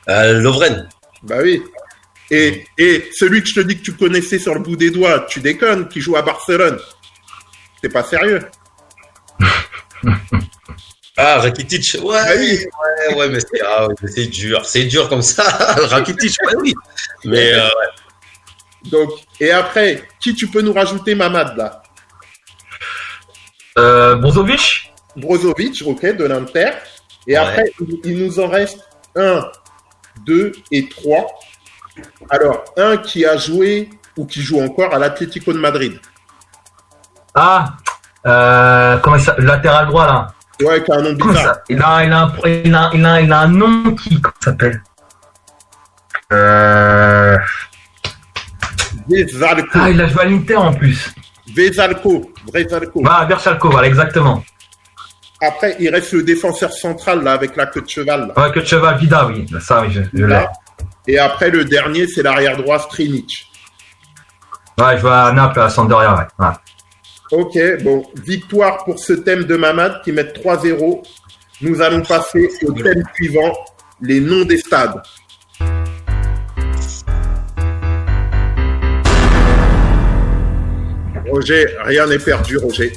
[0.08, 0.88] Lovren.
[1.22, 1.62] Bah oui.
[2.30, 5.20] Et, et celui que je te dis que tu connaissais sur le bout des doigts,
[5.28, 6.78] tu déconnes, qui joue à Barcelone.
[7.84, 8.40] C'est pas sérieux.
[11.16, 11.96] Ah, Rakitic.
[12.02, 12.58] Ouais, Ah oui.
[13.10, 14.64] ouais, ouais, mais c'est ah, ouais, mais c'est dur.
[14.66, 15.44] C'est dur comme ça.
[15.88, 16.74] Rakitic, ouais, oui.
[17.24, 18.90] Mais euh, ouais.
[18.90, 21.82] Donc, et après, qui tu peux nous rajouter, Mamad, là?
[23.78, 24.92] Euh, Brozovic?
[25.14, 26.70] Brozovic, ok, de l'Inter.
[27.28, 27.36] Et Ouais.
[27.36, 27.72] après,
[28.02, 28.80] il nous en reste
[29.14, 29.48] un,
[30.26, 31.26] deux et trois.
[32.28, 36.00] Alors, un qui a joué ou qui joue encore à l'Atlético de Madrid.
[37.34, 37.74] Ah,
[38.26, 40.28] euh, comment ça Latéral droit là.
[40.62, 41.42] Ouais, qui a un nom bizarre.
[41.42, 44.20] ça il a, il, a un, il, a, il, a, il a un nom qui.
[44.40, 44.82] S'appelle?
[46.32, 47.36] Euh...
[49.08, 49.68] Vezalco.
[49.74, 51.12] Ah, il a joué à l'Inter en plus.
[51.54, 52.32] Vezalco.
[52.52, 53.02] Vezalco.
[53.06, 54.42] Ah, Verchalko, voilà, exactement.
[55.42, 58.28] Après, il reste le défenseur central, là, avec la queue de cheval.
[58.34, 58.42] là.
[58.46, 59.46] Ouais, que Cheval Vida, oui.
[59.60, 60.46] Ça, oui, je, je l'ai.
[61.06, 63.50] Et après, le dernier, c'est l'arrière droit Strinic.
[64.78, 66.46] Ouais, je vois à Naples, à Sampdoria, ouais.
[66.46, 66.52] ouais.
[67.32, 71.02] Ok, bon, victoire pour ce thème de Mamad qui met 3-0.
[71.62, 73.52] Nous allons passer au thème suivant,
[74.00, 75.00] les noms des stades.
[81.30, 82.92] Roger, rien n'est perdu, Roger.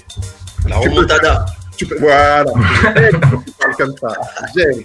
[0.68, 1.46] La remontada.
[1.78, 2.44] Tu peux- Voilà.
[2.96, 4.08] J'aime quand tu parles comme ça.
[4.56, 4.84] J'aime.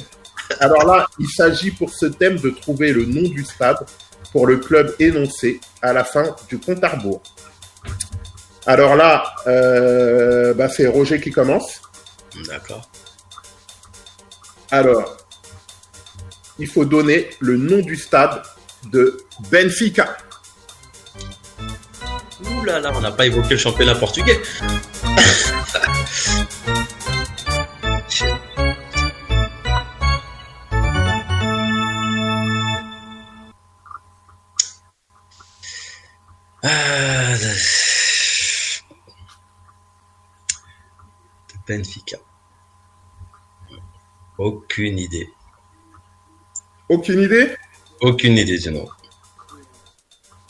[0.60, 3.78] Alors là, il s'agit pour ce thème de trouver le nom du stade
[4.32, 7.22] pour le club énoncé à la fin du compte à rebours.
[8.66, 11.80] Alors là, euh, bah, c'est Roger qui commence.
[12.46, 12.88] D'accord.
[14.70, 15.16] Alors,
[16.58, 18.42] il faut donner le nom du stade
[18.90, 19.18] de
[19.50, 20.16] Benfica.
[22.44, 24.40] Ouh là là, on n'a pas évoqué le championnat portugais.
[36.64, 37.34] Ah,
[41.76, 42.18] Benfica.
[44.38, 45.28] Aucune idée.
[46.88, 47.56] Aucune idée?
[48.00, 48.86] Aucune idée du nom.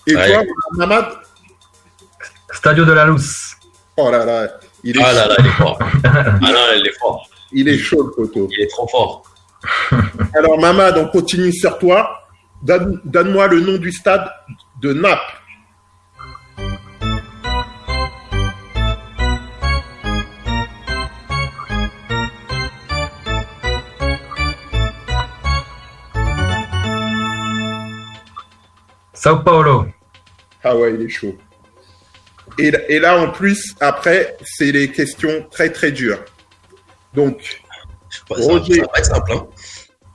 [0.06, 0.32] Et Ouais.
[0.32, 0.42] toi,
[0.72, 1.06] Mamad
[2.52, 3.30] Stadio de la Luz.
[3.96, 4.48] Oh là là,
[4.82, 5.78] il est, Ah là là, il est fort.
[6.04, 7.28] Ah non, il est fort.
[7.52, 8.48] il est chaud le poteau.
[8.50, 9.22] Il est trop fort.
[10.34, 12.18] Alors Mamad, on continue sur toi.
[12.62, 14.28] Donne- Donne-moi le nom du stade
[14.80, 15.36] de Naples.
[29.22, 29.86] Sao Paulo.
[30.64, 31.36] Ah ouais, il est chaud.
[32.58, 36.18] Et, et là, en plus, après, c'est les questions très très dures.
[37.14, 37.62] Donc,
[38.28, 38.80] Roger.
[38.80, 39.32] ça être simple.
[39.32, 39.46] Hein.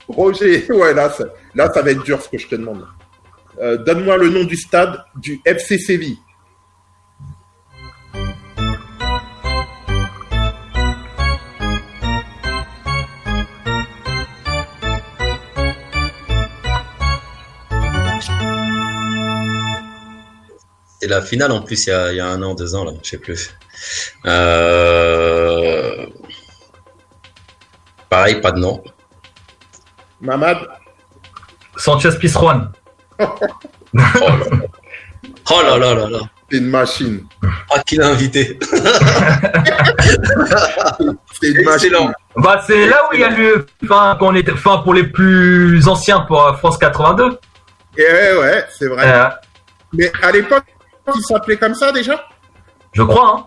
[0.08, 2.86] Roger, ouais, là, ça, là, ça va être dur ce que je te demande.
[3.62, 6.18] Euh, Donne-moi le nom du stade du FC Séville.
[21.08, 22.92] La finale en plus il y, a, il y a un an, deux ans, là,
[23.02, 23.54] je sais plus.
[24.26, 26.06] Euh...
[28.10, 28.82] Pareil, pas de nom.
[30.20, 30.58] Mamad
[31.76, 32.72] Sanchez Pizjuan.
[33.20, 33.24] Oh
[33.94, 34.46] là là.
[35.50, 36.18] Oh là là là là.
[36.50, 37.26] C'est une machine.
[37.70, 38.58] Ah, qui l'a invité
[41.40, 41.92] C'est une machine.
[42.36, 45.86] Bah, c'est là où il y a lieu, enfin, qu'on était, enfin, pour les plus
[45.88, 47.38] anciens pour euh, France 82.
[47.98, 49.12] Et ouais, ouais, c'est vrai.
[49.12, 49.28] Euh,
[49.92, 50.64] Mais à l'époque,
[51.14, 52.24] il s'appelait comme ça déjà
[52.92, 53.46] je crois, hein.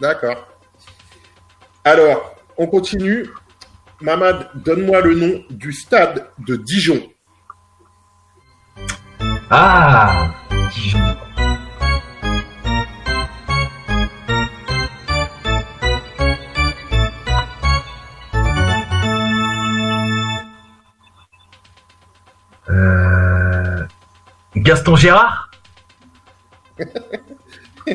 [0.00, 0.46] D'accord.
[1.84, 3.28] Alors, on continue.
[4.00, 7.02] Mamad, donne-moi le nom du stade de Dijon.
[9.50, 10.30] Ah.
[10.72, 10.98] Dijon.
[22.70, 23.86] Euh,
[24.54, 25.47] Gaston Gérard?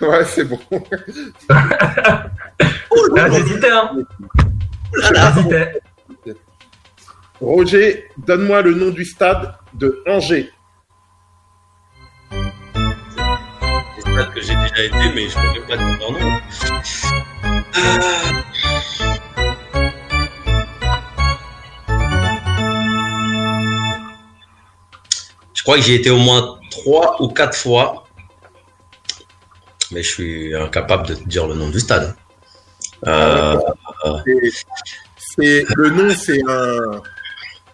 [0.00, 0.58] ouais, c'est bon.
[3.18, 3.90] Ah, J'hésitais, hein
[4.94, 5.80] J'hésitais.
[7.40, 10.50] Roger, donne-moi le nom du stade de Angers.
[14.00, 16.40] Stade que j'ai déjà été, mais je pourrais pas dire leur nom.
[25.54, 28.04] Je crois que j'ai été au moins trois ou quatre fois,
[29.92, 32.14] mais je suis incapable de te dire le nom du stade.
[33.06, 33.58] Euh,
[34.24, 34.64] C'est-
[35.38, 37.02] C'est le nom, c'est un,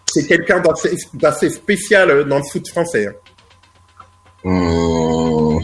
[0.05, 3.07] c'est quelqu'un d'assez d'assez spécial dans le foot français.
[3.07, 3.13] hein.
[4.43, 5.61] hum,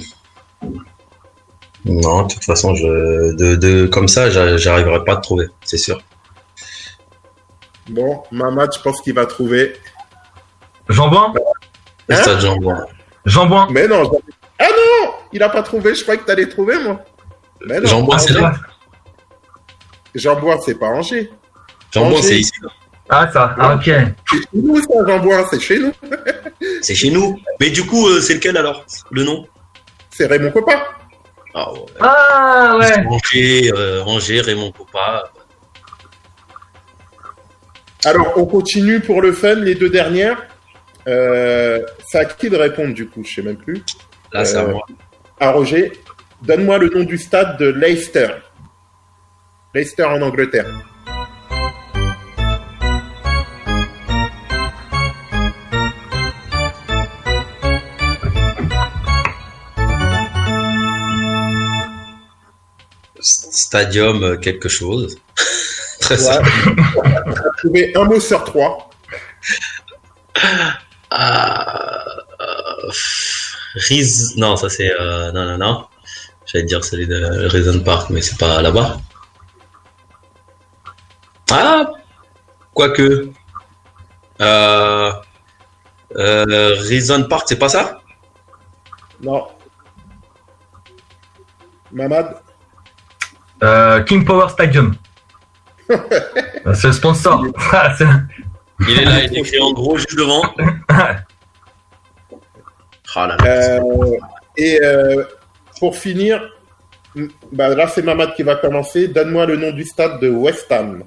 [1.85, 5.47] Non, de toute façon, je, de, de, comme ça, j'a- j'arriverai pas à te trouver,
[5.65, 6.01] c'est sûr.
[7.89, 9.73] Bon, Mamad, je pense qu'il va trouver.
[10.89, 11.33] Jean-Boin
[12.07, 12.21] Le Hein?
[12.21, 12.85] Stade Jean-Bouin.
[13.25, 14.09] Jean-Boin Mais non,
[14.59, 15.95] ah non, il a pas trouvé.
[15.95, 17.03] Je croyais que t'allais trouver moi.
[17.65, 18.07] Mais non.
[18.11, 18.53] Ah, c'est c'est là.
[20.15, 21.29] Jean-Bois, c'est pas Angers.
[21.95, 22.21] Angers.
[22.21, 22.51] c'est ici.
[23.09, 23.85] Ah, ça, ah, ok.
[24.29, 25.93] C'est chez nous, ça, Jean-Bois, c'est chez nous.
[26.81, 27.37] C'est chez nous.
[27.59, 29.45] Mais du coup, euh, c'est lequel alors Le nom?
[30.09, 30.87] C'est Raymond Copa.
[31.53, 31.79] Ah ouais.
[31.99, 33.05] Ah, ouais.
[33.07, 35.31] Angers, euh, Angers, Raymond Copa.
[38.05, 40.37] Alors, on continue pour le fun, les deux dernières.
[41.09, 43.83] Euh, c'est à qui de répondre du coup Je sais même plus.
[44.31, 44.85] Là, c'est à Euh, moi.
[45.39, 45.91] À Roger,
[46.43, 48.29] donne-moi le nom du stade de Leicester.
[49.73, 50.67] Leicester en Angleterre.
[63.21, 65.17] Stadium euh, quelque chose.
[65.99, 66.33] Très Ouais.
[66.33, 66.49] simple.
[67.57, 68.89] Trouvé un mot sur trois.
[71.11, 72.05] Ah,
[72.41, 72.91] euh,
[73.75, 74.33] Riz...
[74.37, 74.91] Non, ça c'est...
[74.99, 75.85] euh, non, non, non.
[76.45, 78.97] J'allais dire celui de Reason Park, mais c'est pas là-bas.
[81.51, 81.85] Ah
[82.73, 83.29] Quoique.
[84.41, 85.11] Euh,
[86.15, 88.01] euh, Reason Park, c'est pas ça?
[89.21, 89.47] Non.
[91.91, 92.41] Mamad?
[93.61, 94.95] Euh, King Power Stadium.
[95.89, 97.45] c'est le sponsor.
[98.87, 100.41] Il est là, il est écrit en gros juste devant.
[103.15, 103.45] Ah là là.
[103.47, 104.17] Euh,
[104.55, 105.23] et euh,
[105.79, 106.47] pour finir,
[107.51, 109.07] bah là c'est Mamad qui va commencer.
[109.07, 111.03] Donne-moi le nom du stade de West Ham.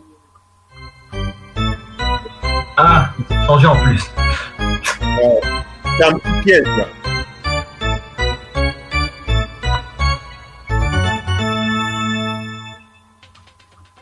[2.77, 3.11] ah,
[3.47, 4.03] changé en plus.
[5.97, 6.67] C'est un petit piège.
[6.67, 6.87] là.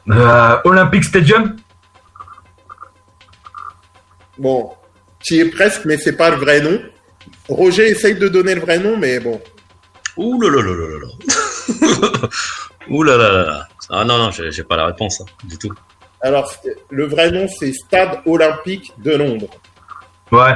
[0.08, 1.59] Euh, Olympic Stadium?
[4.40, 4.72] Bon,
[5.22, 6.80] tu y es presque, mais c'est pas le vrai nom.
[7.50, 9.38] Roger essaye de donner le vrai nom, mais bon.
[10.16, 12.28] Ouh là là là là là là.
[12.88, 13.68] Ouh là là là là.
[13.90, 15.72] Ah non, non, j'ai pas la réponse hein, du tout.
[16.22, 16.50] Alors,
[16.88, 19.48] le vrai nom, c'est Stade Olympique de Londres.
[20.32, 20.54] Ouais.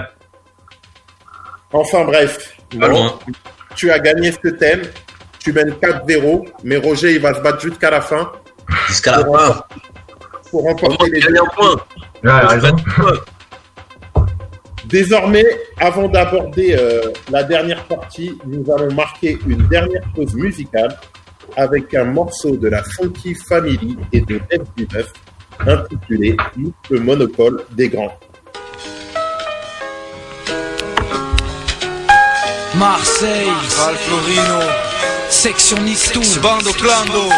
[1.72, 3.18] Enfin bref, Pas bon, loin.
[3.76, 4.82] tu as gagné ce thème.
[5.40, 8.32] Tu mènes 4-0, mais Roger, il va se battre jusqu'à la fin
[8.88, 9.46] Jusqu'à la pour, fin.
[9.48, 9.80] remporter-
[10.50, 11.76] pour remporter les gagner un point
[12.22, 12.76] Ouais, raison.
[14.86, 15.46] Désormais,
[15.78, 20.96] avant d'aborder euh, la dernière partie, nous allons marquer une dernière pause musicale
[21.56, 25.04] avec un morceau de la Funky Family et de F19
[25.66, 26.36] intitulé
[26.90, 28.18] Le monopole des grands.
[32.76, 34.60] Marseille, Val Florino,
[35.30, 37.30] section Nictou, Bando Clando,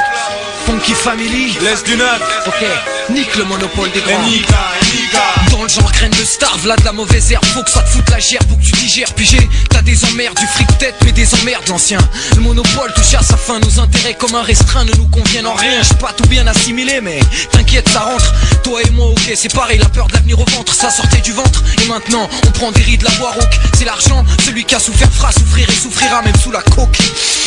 [0.65, 2.67] Funky Family, l'Est du Neuf, ok,
[3.11, 5.46] nique le monopole des grands.
[5.63, 8.09] Le genre graine de starve, là de la mauvaise herbe, faut que ça te foute
[8.11, 9.49] la gerbe, faut que tu digères, pigé.
[9.69, 11.99] T'as des emmerdes, du fric tête, mais des emmerdes l'ancien.
[12.37, 15.55] Le monopole touche à sa fin, nos intérêts comme un restreint ne nous conviennent en
[15.55, 15.83] rien.
[15.83, 17.19] J'suis pas tout bien assimilé, mais
[17.51, 18.33] t'inquiète, ça rentre.
[18.63, 21.33] Toi et moi, ok, c'est pareil, la peur de l'avenir au ventre, ça sortait du
[21.33, 21.65] ventre.
[21.83, 23.59] Et maintenant, on prend des rides, la voix rauque.
[23.77, 26.99] C'est l'argent, celui qui a souffert fera souffrir et souffrira même sous la coque.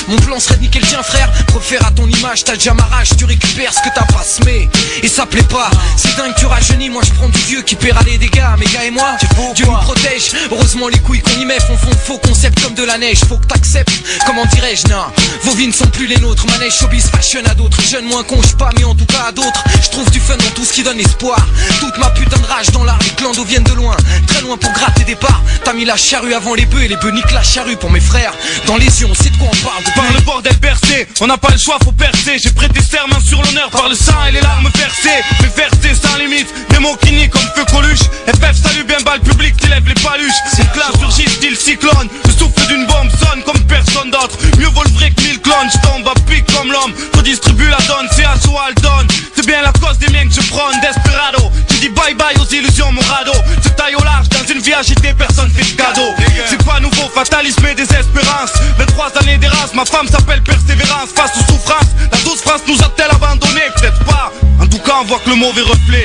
[0.10, 1.32] Mon plan serait de niquer le tien, frère.
[1.47, 4.70] Préfère à ton image, t'as déjà ma rage, tu récupères ce que t'as pas semé.
[5.03, 6.89] Et ça plaît pas, c'est dingue, tu rajeunis.
[6.89, 8.43] Moi, je prends du vieux qui paiera les dégâts.
[8.57, 9.15] Mes gars et moi,
[9.55, 10.31] Dieu nous protège.
[10.51, 13.19] Heureusement, les couilles qu'on y met font fond de faux concepts comme de la neige.
[13.27, 13.91] Faut que t'acceptes,
[14.25, 15.05] comment dirais-je, non.
[15.43, 16.45] Vos vies ne sont plus les nôtres.
[16.47, 17.81] Manège showbiz fashion à d'autres.
[17.81, 19.63] Jeunes moins con, pas, mais en tout cas à d'autres.
[19.81, 21.37] Je trouve du fun dans tout ce qui donne espoir.
[21.79, 23.95] Toute ma putain de rage dans l'art, les clandos viennent de loin.
[24.27, 25.41] Très loin pour gratter des parts.
[25.63, 27.99] T'as mis la charrue avant les bœufs et les bœufs niquent la charrue pour mes
[27.99, 28.33] frères.
[28.65, 29.83] Dans les yeux, on sait de quoi on parle.
[29.95, 32.37] Par le bordel bercé, on n'a pas le choix, faut percer.
[32.41, 35.23] J'ai prêté serment sur l'honneur par le sang et les larmes versées.
[35.41, 37.65] Mais versées sans limite, des mots qui nient comme feu
[37.97, 40.37] FF salue bien bas le public qui lève les paluches.
[40.73, 42.07] Clair surgit style cyclone.
[42.25, 44.37] Le souffle d'une bombe sonne comme personne d'autre.
[44.59, 45.69] Mieux vaut le vrai que mille clones.
[45.73, 46.93] Je tombe à pic comme l'homme.
[47.15, 49.07] Redistribue la donne, c'est à soi donne.
[49.35, 50.75] C'est bien la cause des miens que je prône.
[50.81, 53.33] Desperado, tu dis bye bye aux illusions, mon radeau.
[53.63, 56.13] Se taille au large dans une vie agitée, personne fait de cadeau.
[56.47, 58.51] C'est pas nouveau, fatalisme et désespérance.
[58.77, 61.09] 23 années d'Erasme, ma femme s'appelle Persévérance.
[61.15, 63.61] Face aux souffrances, la douce France nous a-t-elle abandonné?
[63.75, 64.31] Peut-être pas.
[64.61, 66.03] En tout cas, on voit que le mauvais reflet.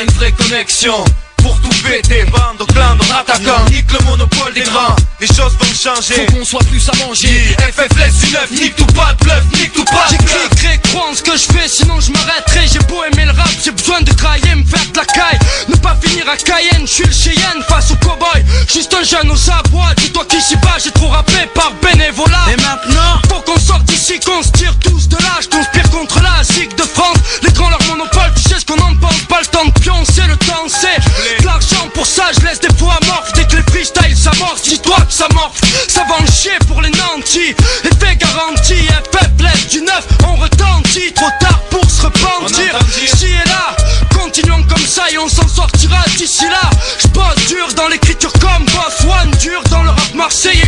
[0.00, 1.04] Une vraie connexion
[1.52, 4.96] pour tout péter, bande de clans, de attaquants, nique le monopole des grands.
[5.20, 6.26] Les choses vont changer.
[6.26, 7.56] Faut qu'on soit plus à manger.
[7.58, 11.10] FF laisse du neuf, nique tout pas de bluff, nique tout pas de J'écris, crois
[11.10, 12.66] en ce que je fais, sinon je m'arrêterai.
[12.72, 15.38] J'ai beau aimer le rap, j'ai besoin de grailler, me faire de la caille.
[15.68, 18.44] Ne pas finir à Cayenne, je suis le Cheyenne face au cowboy.
[18.72, 20.24] Juste un jeune au sabois, dis-toi
[20.62, 22.46] bas j'ai trop rappé par bénévolat.
[22.52, 25.38] Et maintenant, faut qu'on sorte d'ici, qu'on se tire tous de là.
[25.40, 27.18] Je conspire contre la zig de France.
[27.42, 29.20] Les grands, leur monopole, tu sais ce qu'on en pense.
[29.28, 32.24] Pas le temps de pioncer, le temps c'est de l'argent pour ça.
[32.38, 34.62] Je laisse des fois morts dès que les freestyles s'amorcent.
[34.62, 37.54] Dis-toi que ça morphe, ça va en chier pour les nantis.
[37.84, 41.12] Effet garanti, FF laisse du neuf, on retentit.
[41.14, 42.78] Trop tard pour se repentir.
[43.14, 43.76] Si et là,
[44.14, 46.70] continuons comme ça et on s'en sortira d'ici là.
[47.02, 50.61] Je bosse dur dans l'écriture comme Boss One, dur dans le rap marseillais,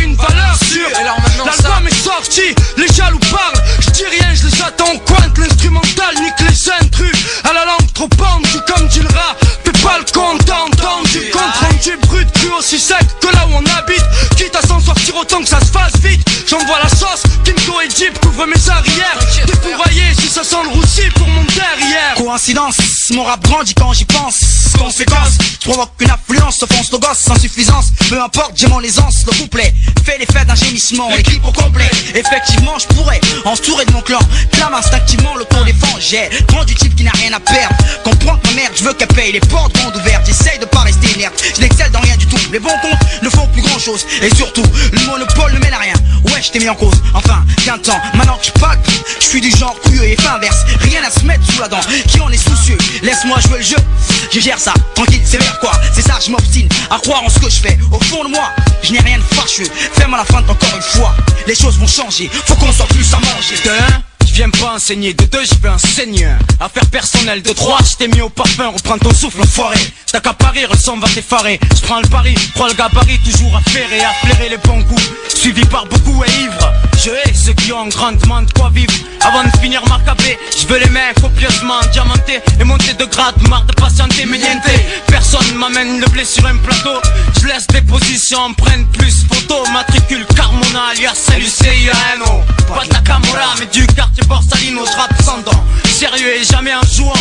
[22.45, 22.77] Coïncidence,
[23.15, 24.37] mon rap grandit quand j'y pense.
[24.77, 27.87] Conséquence, je provoque une affluence, offense le gosse sans suffisance.
[28.07, 29.73] Peu importe, j'ai mon aisance, le couplet
[30.05, 31.89] fait l'effet d'un gémissement, l'équipe au complet.
[32.13, 34.19] Effectivement, je pourrais, entouré de mon clan,
[34.51, 35.99] clame instinctivement l'autodéfense.
[35.99, 37.75] J'ai grand du type qui n'a rien à perdre.
[38.03, 40.27] Comprends que ma merde, je veux qu'elle paye les portes grandes ouvertes.
[40.27, 42.37] J'essaye de pas rester inerte, je n'excelle dans rien du tout.
[42.51, 44.05] Les bons comptes ne font plus grand chose.
[44.21, 45.95] Et surtout, le monopole ne mène à rien.
[46.33, 46.95] Ouais, je t'ai mis en cause.
[47.13, 48.77] Enfin, qu'un temps, maintenant que je parle,
[49.19, 50.65] je suis du genre couilleux et fin inverse.
[50.81, 51.79] Rien à se mettre sous la dent.
[52.07, 52.77] Qui en est soucieux?
[53.01, 53.77] Laisse-moi jouer le jeu.
[54.31, 57.39] Je gère ça, tranquille, c'est vers quoi C'est ça, je m'obstine à croire en ce
[57.39, 57.77] que je fais.
[57.91, 58.51] Au fond de moi,
[58.83, 59.69] je n'ai rien de fâcheux.
[59.93, 61.15] Fais-moi la fin encore une fois.
[61.47, 63.55] Les choses vont changer, faut qu'on soit plus à manger.
[63.63, 65.13] De je viens pas enseigner.
[65.13, 66.27] De deux, je vais enseigner.
[66.59, 67.41] Affaire personnelle.
[67.41, 68.67] De trois, je t'ai mis au parfum.
[68.67, 69.77] Reprends ton souffle, enfoiré.
[70.11, 71.57] T'as qu'à parier, le son va t'effarer.
[71.73, 74.83] Je prends le pari, prends le gabarit, toujours à faire et à flairer les bons
[74.83, 75.09] coups.
[75.33, 76.73] Suivi par beaucoup et ivres.
[77.03, 78.93] Je hais ceux qui ont grandement de quoi vivre.
[79.21, 79.99] Avant de finir ma
[80.57, 84.63] je veux les mains copieusement diamantées et monter de grade, marre de patienter, mais niente.
[85.07, 86.99] Personne m'amène le blé sur un plateau.
[87.39, 89.65] Je laisse des positions, empreintes plus photo.
[89.71, 92.43] Matricule Carmona alias LUCIANO.
[92.67, 95.63] Pas de la mais du quartier Je rappe sans dents.
[95.91, 97.13] Sérieux et jamais en jouant.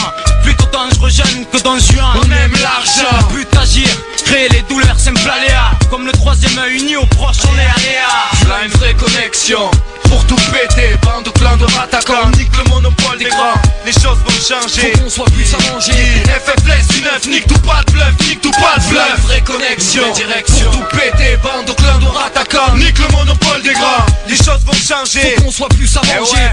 [0.42, 2.14] Plutôt dangereux jeune que dans juin.
[2.16, 3.28] On aime l'argent.
[3.32, 3.88] But agir,
[4.24, 5.70] créer les douleurs, simple aléa.
[5.90, 8.48] Comme le troisième œil uni au proche, on est aléa.
[8.48, 9.70] Là une vraie connexion
[10.14, 13.60] pour tout péter, bande de clans de attaquants, nique le monopole des grands.
[13.84, 14.92] Les choses vont changer.
[14.92, 15.92] Faut qu'on soit plus à manger.
[15.92, 19.20] FF laisse du neuf, nique tout pas de bluff, nique tout pas de une bluff.
[19.24, 20.04] vraie connexion.
[20.04, 24.06] Pour tout péter, bande de clans de attaquants, nique le monopole des grands.
[24.28, 25.34] Les choses vont changer.
[25.36, 26.50] Faut qu'on soit plus à Eh manger.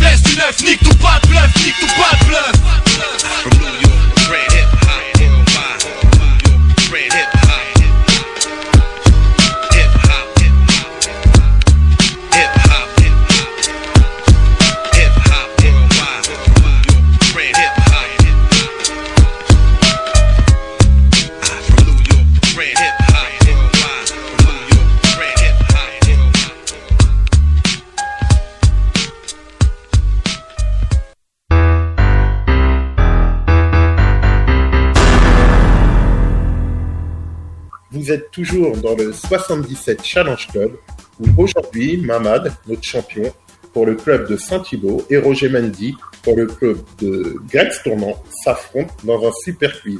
[0.00, 3.85] Laisse du neuf, nique tout pas de bluff, nique tout pas de bluff.
[38.06, 40.76] Vous êtes toujours dans le 77 Challenge Club
[41.18, 43.24] où aujourd'hui Mamad, notre champion
[43.72, 48.94] pour le club de Saint-Thibault et Roger Mendy pour le club de Grex Tournant s'affrontent
[49.02, 49.98] dans un super quiz.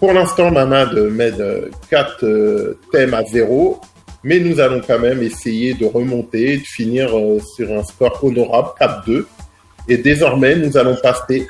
[0.00, 3.80] Pour l'instant, Mamad mène 4 thèmes à zéro,
[4.24, 8.18] mais nous allons quand même essayer de remonter et de finir euh, sur un score
[8.24, 9.26] honorable 4-2.
[9.86, 11.46] Et désormais, nous allons passer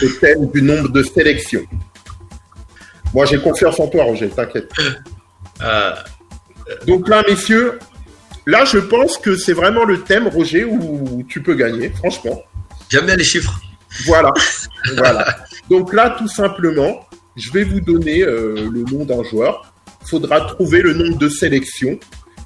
[0.00, 1.66] au thème du nombre de sélections.
[3.14, 4.70] Moi, j'ai confiance en toi, Roger, t'inquiète.
[5.60, 5.94] Euh,
[6.88, 7.78] Donc là, messieurs,
[8.46, 12.42] là, je pense que c'est vraiment le thème, Roger, où tu peux gagner, franchement.
[12.88, 13.60] J'aime bien les chiffres.
[14.06, 14.32] Voilà.
[14.96, 15.36] voilà.
[15.70, 17.06] Donc là, tout simplement,
[17.36, 19.72] je vais vous donner euh, le nom d'un joueur.
[20.02, 21.96] Il faudra trouver le nombre de sélections.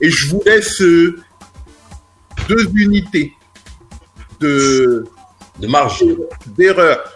[0.02, 1.18] Et je vous laisse euh,
[2.48, 3.32] deux unités
[4.40, 5.04] de
[5.58, 6.04] De marge.
[6.48, 7.14] d'erreur.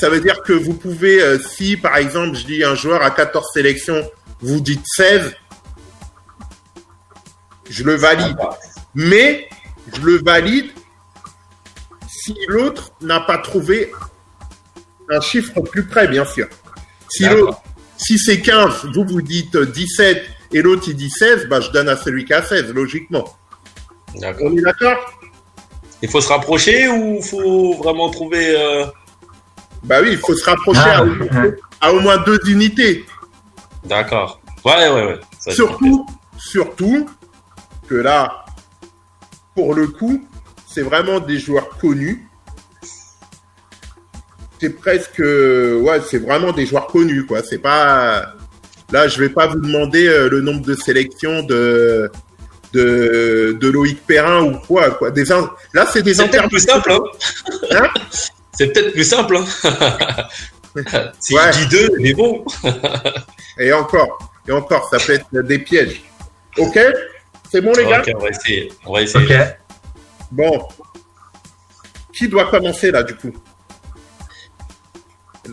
[0.00, 3.10] Ça veut dire que vous pouvez, euh, si par exemple je dis un joueur à
[3.10, 4.02] 14 sélections,
[4.40, 5.34] vous dites 16,
[7.68, 8.38] je le valide.
[8.94, 9.46] Mais
[9.94, 10.70] je le valide
[12.08, 13.92] si l'autre n'a pas trouvé
[15.10, 16.48] un chiffre plus près, bien sûr.
[17.98, 21.90] Si c'est 15, vous vous dites 17 et l'autre il dit 16, bah, je donne
[21.90, 23.36] à celui qui a 16, logiquement.
[24.40, 24.96] On est d'accord?
[26.00, 28.56] Il faut se rapprocher ou faut vraiment trouver.
[28.56, 28.86] euh,
[29.84, 31.56] Bah oui, il faut se rapprocher Ah, à, au moins, ouais.
[31.80, 33.04] à au moins deux unités.
[33.84, 34.40] D'accord.
[34.64, 35.20] Ouais, ouais, ouais.
[35.38, 35.52] Ça.
[35.52, 36.06] Surtout,
[36.38, 37.08] surtout
[37.88, 38.44] que là,
[39.54, 40.26] pour le coup,
[40.66, 42.26] c'est vraiment des joueurs connus.
[44.60, 47.42] C'est presque, ouais, c'est vraiment des joueurs connus, quoi.
[47.42, 48.34] C'est pas,
[48.92, 52.10] là, je vais pas vous demander euh, le nombre de sélections de
[52.72, 55.10] de, de Loïc Perrin ou quoi, quoi.
[55.10, 57.00] Des, in- là, c'est des C'est peut-être plus simple, hein.
[57.72, 57.88] Hein?
[58.52, 59.44] C'est peut-être plus simple, hein.
[61.20, 61.52] si Ouais.
[61.52, 62.44] je dis deux, mais bon.
[63.58, 66.02] Et encore, et encore, ça peut être des pièges.
[66.58, 66.78] Ok
[67.50, 68.72] C'est bon, les gars Ok, on va essayer.
[68.86, 69.24] On va essayer.
[69.24, 69.46] Ok.
[70.32, 70.68] Bon.
[72.12, 73.32] Qui doit commencer, là, du coup?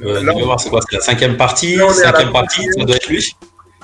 [0.04, 1.76] Euh, Là, on va voir, c'est quoi C'est la cinquième partie.
[1.78, 3.18] La Cinquième partie, ça doit être lui.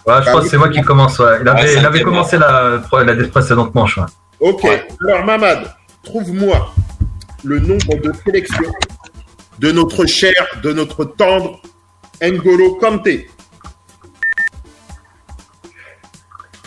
[0.06, 1.18] Ouais, je Bah pense que c'est moi qui commence.
[1.20, 1.38] Ouais.
[1.42, 3.98] Il Ouais, avait, il avait commencé la, la précédente manche.
[3.98, 4.04] Ouais.
[4.42, 4.64] Ok.
[4.64, 4.88] Ouais.
[5.08, 6.74] Alors, Mamad, trouve-moi
[7.44, 8.72] le nombre de sélections
[9.60, 11.62] de notre cher, de notre tendre
[12.22, 13.30] N'Golo Kanté.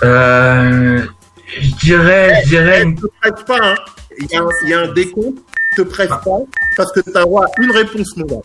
[0.03, 1.03] Euh,
[1.61, 3.75] je dirais, je dirais, Ne te presse pas, hein.
[4.19, 5.39] Il y, a un- il y a un décompte.
[5.79, 6.39] Ne te presse pas,
[6.77, 7.25] parce que tu as
[7.63, 8.43] une réponse, mon gars.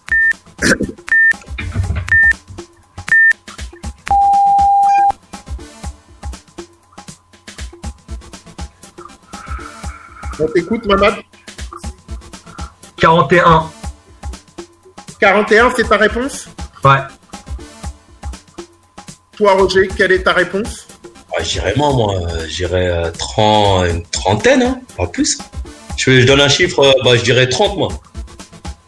[10.39, 11.15] On t'écoute, Mamad
[12.97, 13.69] 41.
[15.21, 16.47] 41, c'est ta réponse
[16.83, 16.97] Ouais.
[19.37, 20.87] Toi, Roger, quelle est ta réponse
[21.37, 22.15] Ah, j'irais moi, moi.
[22.47, 25.37] J'irais euh, 30, une trentaine, hein, pas plus.
[25.95, 27.89] Je, je donne un chiffre, euh, bah, je dirais 30, moi.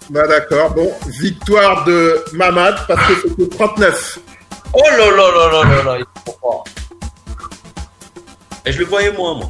[0.09, 4.19] Bah d'accord, bon, victoire de Mamad parce que c'était 39.
[4.73, 6.63] Oh là là là là là là, il faut pas.
[8.65, 9.49] Et je le voyais moins, moi.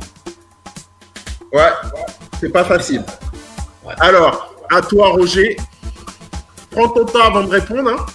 [1.53, 1.71] Ouais,
[2.39, 3.03] c'est pas facile.
[3.83, 3.93] Ouais.
[3.99, 5.57] Alors, à toi Roger,
[6.73, 7.89] prends ton temps avant de répondre.
[7.89, 8.05] hein.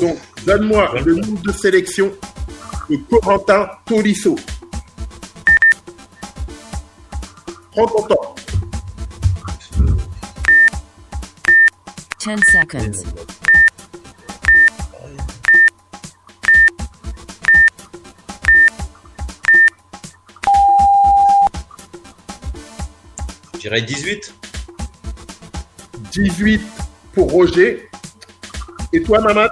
[0.00, 2.12] Donc, donne-moi le nombre de sélections
[2.90, 4.36] de Corentin Tolisso.
[7.72, 8.34] Prends ton temps.
[12.20, 13.28] 10 seconds.
[23.54, 24.34] Je dirais 18.
[26.12, 26.60] 18
[27.18, 27.90] pour Roger.
[28.92, 29.50] Et toi, Mamad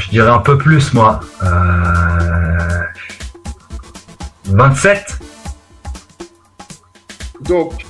[0.00, 1.20] Je dirais un peu plus, moi.
[1.44, 2.82] Euh,
[4.46, 5.18] 27.
[7.42, 7.86] Donc,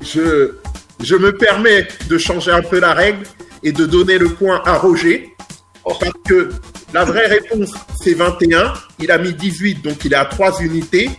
[0.00, 0.56] je,
[1.04, 3.24] je me permets de changer un peu la règle
[3.62, 5.36] et de donner le point à Roger.
[5.84, 6.50] Parce que
[6.92, 8.72] la vraie réponse, c'est 21.
[8.98, 11.10] Il a mis 18, donc il est à 3 unités.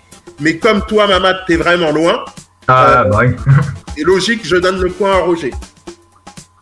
[0.42, 2.26] Mais comme toi, Mamad, t'es vraiment loin,
[2.70, 3.36] Ah, bah oui.
[3.97, 5.51] c'est logique, je donne le point à Roger.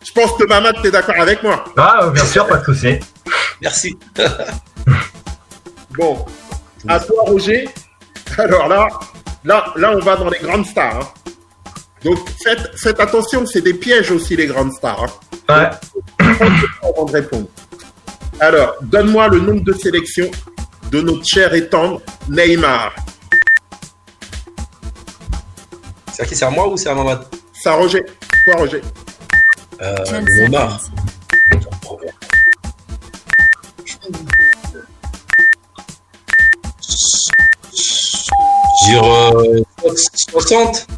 [0.04, 1.64] Je pense que Mamad, t'es d'accord avec moi.
[1.76, 2.98] Ah, bien sûr, pas de souci.
[3.60, 3.96] Merci.
[5.96, 6.24] Bon,
[6.86, 7.68] à toi, Roger.
[8.38, 8.88] Alors là,
[9.44, 11.00] là, là, on va dans les grandes stars.
[11.00, 11.30] hein.
[12.04, 15.06] Donc, faites, faites attention, c'est des pièges aussi, les grandes stars.
[15.48, 15.70] hein.
[16.20, 16.26] Ouais.
[16.82, 17.48] avant de répondre.
[18.40, 20.30] Alors, donne-moi le nombre de sélections
[20.92, 22.94] de notre cher et tendre Neymar.
[26.18, 28.04] C'est à qui C'est à moi ou c'est à Mamad Ça, Roger.
[28.44, 28.82] Toi, Roger.
[29.80, 30.80] euh, 10 le Neymar.
[38.84, 39.62] dirais euh,
[39.94, 40.88] 60.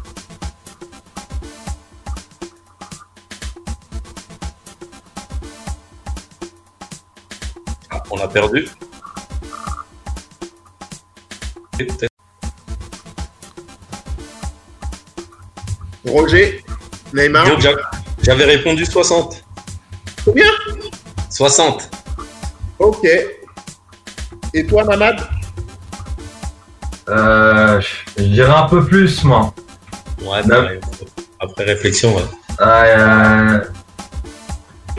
[7.91, 8.67] Ah, on a perdu.
[16.11, 16.63] Roger.
[17.13, 17.45] Neymar.
[18.23, 19.43] J'avais répondu 60.
[20.25, 20.45] Combien?
[21.29, 21.89] 60.
[22.79, 23.07] Ok.
[24.53, 25.19] Et toi, Mamad?
[27.09, 27.81] Euh,
[28.17, 29.53] je dirais un peu plus, moi.
[30.21, 30.41] Ouais.
[31.39, 32.23] Après réflexion, ouais.
[32.61, 33.59] Euh,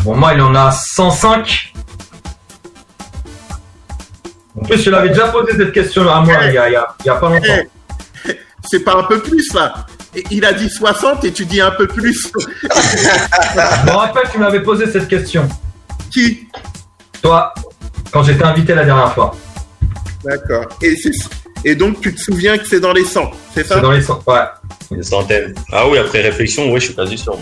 [0.02, 1.72] bon, moi, il en a 105.
[4.58, 6.76] En plus, je l'avais déjà posé cette question à moi il y a, il y
[6.76, 7.46] a- il y a pas longtemps.
[8.28, 8.38] Eh,
[8.70, 9.86] C'est pas un peu plus, là.
[10.14, 12.30] Et Il a dit 60 et tu dis un peu plus.
[12.32, 15.48] Je me rappelle, tu m'avais posé cette question.
[16.10, 16.48] Qui?
[17.22, 17.54] Toi,
[18.10, 19.34] quand j'étais invité la dernière fois.
[20.24, 20.66] D'accord.
[21.64, 23.76] Et donc, tu te souviens que c'est dans les 100, c'est ça?
[23.76, 24.22] C'est dans les 100.
[24.26, 24.40] Ouais.
[24.90, 25.54] Une centaine.
[25.72, 27.38] Ah oui, après réflexion, ouais, je suis quasi sûr.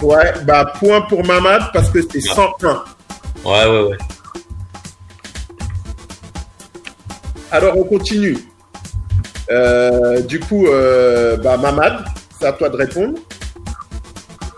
[0.00, 2.84] Ouais, bah point pour Mamad parce que c'est 101.
[3.44, 3.98] Ouais, ouais, ouais.
[7.50, 8.38] Alors, on continue.
[9.50, 12.04] Euh, du coup, euh, bah, Mamad,
[12.38, 13.18] c'est à toi de répondre.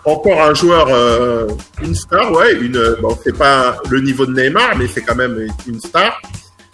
[0.05, 1.47] Encore un joueur, euh,
[1.83, 5.47] une star, ouais, une, bon, c'est pas le niveau de Neymar, mais c'est quand même
[5.67, 6.19] une star.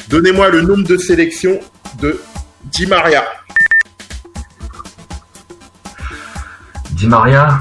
[0.07, 1.59] Donnez-moi le nombre de sélections
[1.99, 2.19] de
[2.65, 3.25] Di Maria.
[6.91, 7.57] Di Maria,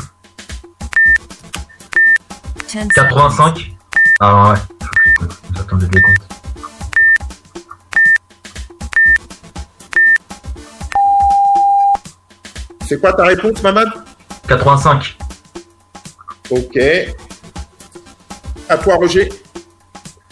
[2.68, 2.88] 10 seconds.
[2.94, 3.76] 85.
[4.20, 4.58] Ah ouais.
[5.54, 6.33] J'attendais des comptes.
[12.86, 13.88] C'est quoi ta réponse, Mamad
[14.48, 15.16] 85.
[16.50, 16.78] Ok.
[18.68, 19.28] À toi, Roger.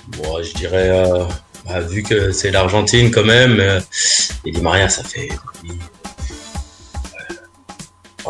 [0.08, 1.24] Bon, je dirais, euh,
[1.66, 3.80] bah, vu que c'est l'Argentine quand même, euh,
[4.44, 5.28] et Di Maria, ça fait.
[5.62, 5.78] depuis-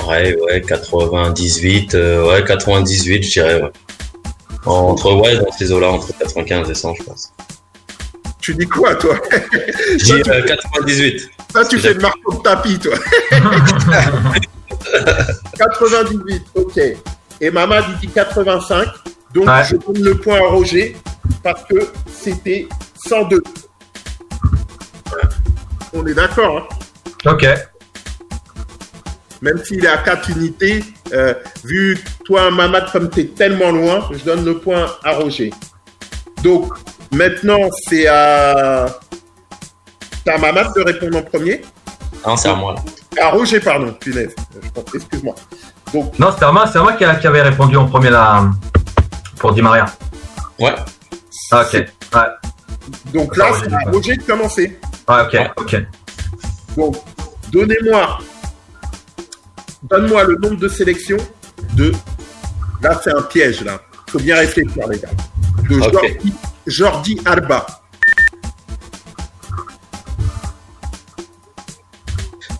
[0.09, 3.71] Ouais, ouais, 98, euh, ouais, 98, je dirais, ouais.
[4.65, 7.32] Entre, ouais, dans ces eaux-là, entre 95 et 100, je pense.
[8.43, 9.15] Tu dis quoi, toi
[9.97, 11.31] dis euh, 98.
[11.53, 12.95] Ça, tu fais le marteau de tapis, toi.
[15.59, 16.81] 98, ok.
[17.41, 18.89] Et Mamad, il dit 85.
[19.35, 19.63] Donc, Ouais.
[19.71, 20.97] je donne le point à Roger
[21.43, 21.77] parce que
[22.13, 22.69] c'était
[23.07, 23.43] 102.
[25.95, 26.69] On est d'accord,
[27.25, 27.47] hein Ok.
[29.41, 31.35] Même s'il est à 4 unités, euh,
[31.65, 35.53] vu toi, Mamad, comme tu es tellement loin, je donne le point à Roger.
[36.43, 36.73] Donc,
[37.13, 38.87] maintenant, c'est à...
[40.25, 41.63] C'est à Mamad de répondre en premier.
[42.27, 42.83] Non, c'est à moi, là.
[43.25, 44.35] À Roger, pardon, punaise.
[44.95, 45.35] Excuse-moi.
[45.93, 48.45] Donc, Non, c'était à moi, c'est à moi qui, qui avait répondu en premier là,
[49.39, 49.87] pour Di Maria.
[50.59, 50.75] Ouais.
[51.51, 51.73] Ah, ok.
[51.75, 52.21] Ouais.
[53.13, 53.91] donc là, c'est Roger, à.
[53.91, 54.79] Roger de commencer.
[55.07, 55.77] Ah, ok, ok.
[56.77, 56.97] Donc,
[57.51, 58.19] donnez-moi,
[59.83, 61.19] donne-moi le nombre de sélections
[61.75, 61.93] de.
[62.81, 63.81] Là, c'est un piège, là.
[64.09, 65.09] Faut bien réfléchir, les gars.
[65.69, 65.81] De.
[65.81, 66.33] Jordi,
[66.67, 67.67] Jordi Alba.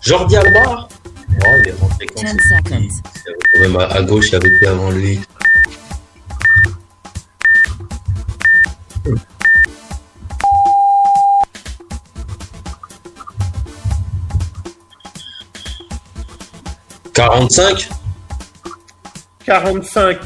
[0.01, 0.87] Jordi Alba
[1.45, 2.87] Oh, il est rentré quand 10 c'est- seconds.
[3.59, 5.19] Même à, à gauche, il y avait plus avant lui.
[17.13, 17.89] Quarante-cinq
[19.45, 20.17] 45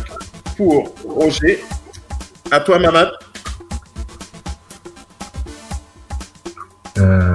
[0.55, 1.63] pour Roger.
[2.51, 3.11] À toi, Mamad.
[6.97, 7.33] Euh...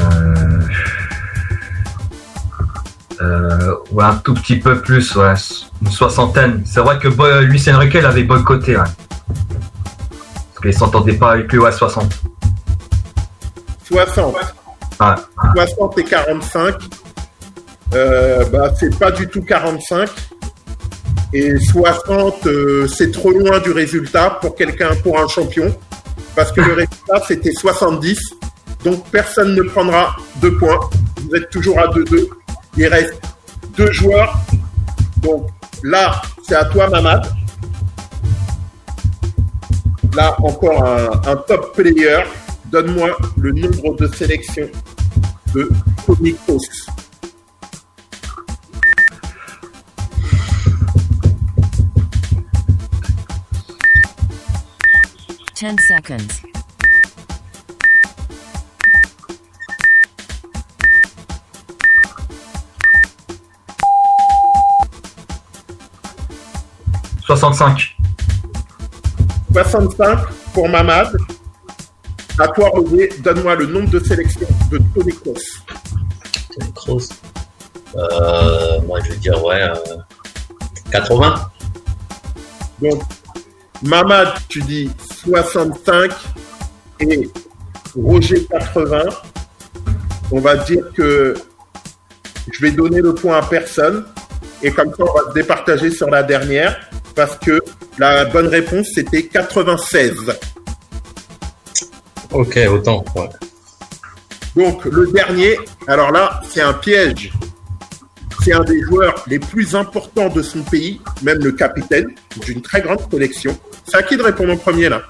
[3.21, 5.35] Euh, ouais, un tout petit peu plus, ouais.
[5.83, 6.63] Une soixantaine.
[6.67, 7.09] C'est vrai que
[7.43, 8.83] Luis Enrique l'avait boycotté, ouais.
[8.83, 12.11] Parce qu'il s'entendait pas avec lui, ouais, 60.
[13.85, 14.35] 60.
[14.35, 15.15] Ouais.
[15.55, 16.75] 60 et 45.
[17.95, 20.09] Euh, bah, c'est pas du tout 45.
[21.35, 25.75] Et 60, euh, c'est trop loin du résultat pour quelqu'un, pour un champion,
[26.37, 28.19] parce que le résultat, c'était 70.
[28.85, 30.81] Donc personne ne prendra deux points.
[31.23, 32.29] Vous êtes toujours à 2-2.
[32.77, 33.15] Il reste
[33.77, 34.39] deux joueurs.
[35.23, 35.49] Donc
[35.83, 37.27] là, c'est à toi, Mamad.
[40.15, 42.25] Là, encore un, top player.
[42.67, 44.69] Donne-moi le nombre de sélections
[45.55, 45.71] de
[46.07, 46.71] Comic Post.
[55.63, 56.43] 10 seconds.
[67.25, 67.97] Soixante-cinq.
[69.53, 70.19] 65
[70.53, 71.17] pour Mamad.
[72.41, 75.35] À toi, Roger, donne-moi le nombre de sélections de Tony Kroos.
[76.59, 77.09] Tony Kroos
[77.95, 79.77] euh, Moi, je vais dire, ouais, euh,
[80.91, 81.35] 80.
[82.81, 83.03] Donc,
[83.85, 84.91] Mamad, tu dis
[85.25, 86.11] 65
[87.01, 87.29] et
[87.97, 89.03] Roger 80.
[90.31, 91.35] On va dire que
[92.51, 94.05] je vais donner le point à personne
[94.63, 97.61] et comme ça, on va se départager sur la dernière parce que
[97.99, 100.13] la bonne réponse, c'était 96.
[102.33, 103.05] Ok, autant.
[103.15, 103.29] Ouais.
[104.57, 107.33] Donc, le dernier, alors là, c'est un piège.
[108.43, 112.09] C'est un des joueurs les plus importants de son pays, même le capitaine
[112.45, 113.57] d'une très grande collection.
[113.87, 115.03] C'est à qui de répondre en premier, là?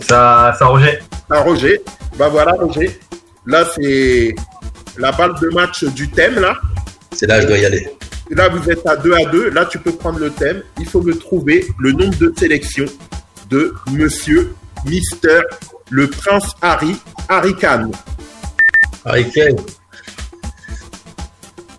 [0.00, 1.00] Ça, ça, Roger.
[1.28, 1.80] À Roger.
[2.16, 3.00] Bah voilà, Roger.
[3.44, 4.36] Là, c'est
[4.96, 6.56] la balle de match du thème, là.
[7.10, 7.88] C'est là, je dois y aller.
[8.30, 9.50] Là, vous êtes à 2 à 2.
[9.50, 10.62] Là, tu peux prendre le thème.
[10.78, 12.86] Il faut me trouver le nombre de sélections
[13.50, 14.54] de monsieur,
[14.84, 15.40] Mister,
[15.90, 16.96] le prince Harry,
[17.28, 17.90] Harry Khan.
[19.04, 19.56] Harry Kane.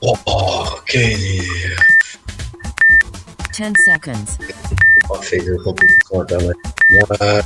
[0.09, 0.93] Oh, ok.
[3.53, 4.25] 10 seconds.
[5.09, 7.43] pas fait de compétition internationale.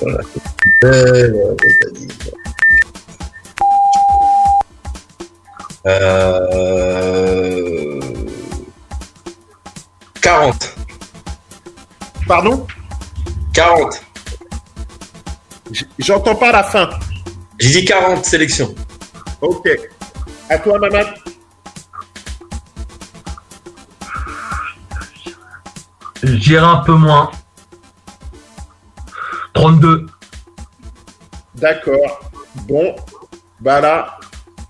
[0.00, 1.54] c'est belle, on va
[1.98, 2.14] dire.
[5.86, 8.00] Euh...
[10.20, 10.74] 40.
[12.26, 12.66] Pardon?
[13.54, 14.02] 40.
[15.70, 16.90] J- J'entends pas la fin.
[17.58, 18.74] J'ai dit 40 sélections.
[19.40, 19.68] Ok.
[20.50, 21.06] À toi, Mamad.
[26.22, 27.30] Je dirais un peu moins.
[29.54, 30.06] 32.
[31.54, 32.30] D'accord.
[32.66, 32.94] Bon.
[33.60, 34.18] Bah là,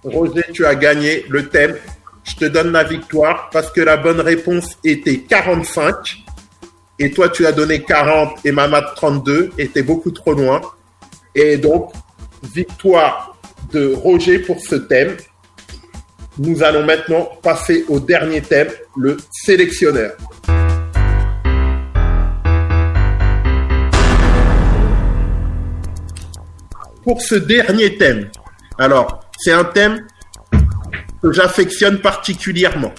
[0.05, 1.77] Roger, tu as gagné le thème.
[2.25, 5.95] Je te donne la victoire parce que la bonne réponse était 45.
[6.99, 9.53] Et toi, tu as donné 40 et Mamad 32.
[9.59, 10.61] Et t'es beaucoup trop loin.
[11.35, 11.93] Et donc,
[12.43, 13.37] victoire
[13.73, 15.17] de Roger pour ce thème.
[16.39, 20.13] Nous allons maintenant passer au dernier thème, le sélectionneur.
[27.09, 28.29] Pour ce dernier thème,
[28.77, 30.07] alors, c'est un thème
[31.23, 32.93] que j'affectionne particulièrement.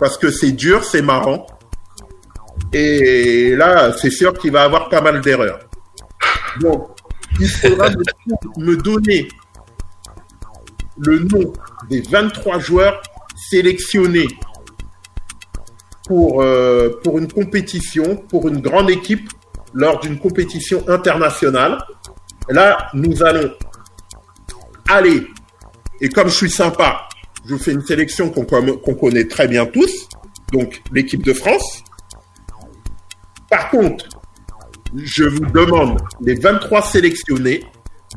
[0.00, 1.46] Parce que c'est dur, c'est marrant.
[2.72, 5.60] Et là, c'est sûr qu'il va avoir pas mal d'erreurs.
[6.62, 6.88] Donc,
[7.38, 7.90] il faudra
[8.56, 9.28] me, donner
[10.96, 11.52] le nom
[11.90, 13.02] des 23 joueurs
[13.50, 14.28] sélectionnés
[16.06, 19.28] pour, euh, pour une compétition, pour une grande équipe,
[19.74, 21.76] lors d'une compétition internationale.
[22.48, 23.50] Là, nous allons
[24.88, 25.26] aller,
[26.00, 27.08] et comme je suis sympa,
[27.46, 30.08] je vous fais une sélection qu'on con- qu'on connaît très bien tous,
[30.52, 31.82] donc l'équipe de France.
[33.50, 34.06] Par contre,
[34.94, 37.64] je vous demande les 23 sélectionnés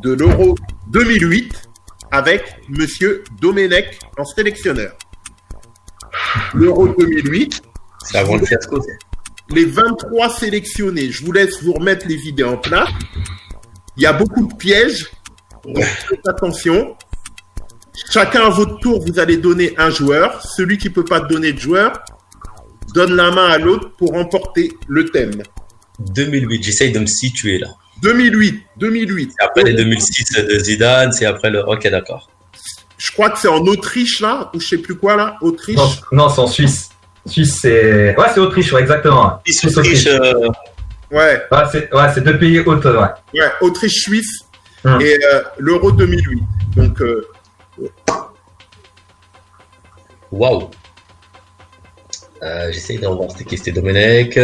[0.04, 0.56] de l'Euro
[0.88, 1.70] 2008
[2.12, 4.94] avec Monsieur Domenech en sélectionneur.
[6.54, 7.62] L'Euro 2008,
[8.04, 8.82] C'est avant le fiasco.
[9.50, 12.90] les 23 sélectionnés, je vous laisse vous remettre les idées en place.
[13.98, 15.10] Il y a beaucoup de pièges,
[15.64, 16.96] donc faites attention.
[18.12, 20.42] Chacun à votre tour, vous allez donner un joueur.
[20.42, 22.04] Celui qui peut pas donner de joueur
[22.94, 25.42] donne la main à l'autre pour remporter le thème.
[26.00, 27.68] 2008, j'essaye de me situer là.
[28.02, 29.34] 2008, 2008.
[29.38, 31.68] C'est après les 2006 de Zidane, c'est après le.
[31.68, 32.30] Ok, d'accord.
[32.98, 35.78] Je crois que c'est en Autriche là, ou je sais plus quoi là, Autriche.
[35.78, 36.90] Non, non c'est en Suisse.
[37.26, 38.16] Suisse, c'est.
[38.18, 39.40] Ouais, c'est Autriche, ouais, exactement.
[39.46, 40.50] Suisse, Suisse, Autriche, euh,
[41.12, 42.92] Ouais, Ouais, c'est ouais, deux pays hautes, ouais.
[43.42, 44.42] ouais, Autriche-Suisse
[44.84, 45.02] Hum.
[45.02, 46.44] et euh, l'Euro 2008.
[46.76, 47.28] Donc euh,
[50.32, 50.70] Waouh.
[52.44, 54.38] Euh, J'essaye d'en voir c'était qui c'était Domenech.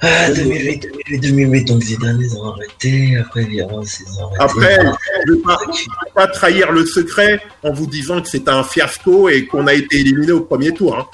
[0.00, 3.16] Ah, 2008, 2008, 2008, donc Zidane, ils ont arrêté.
[3.18, 4.38] Après, Vieira, ils ont arrêté.
[4.38, 4.78] Après,
[5.26, 8.50] je ne vais pas, je vais pas trahir le secret en vous disant que c'était
[8.50, 10.96] un fiasco et qu'on a été éliminé au premier tour.
[10.96, 11.06] hein.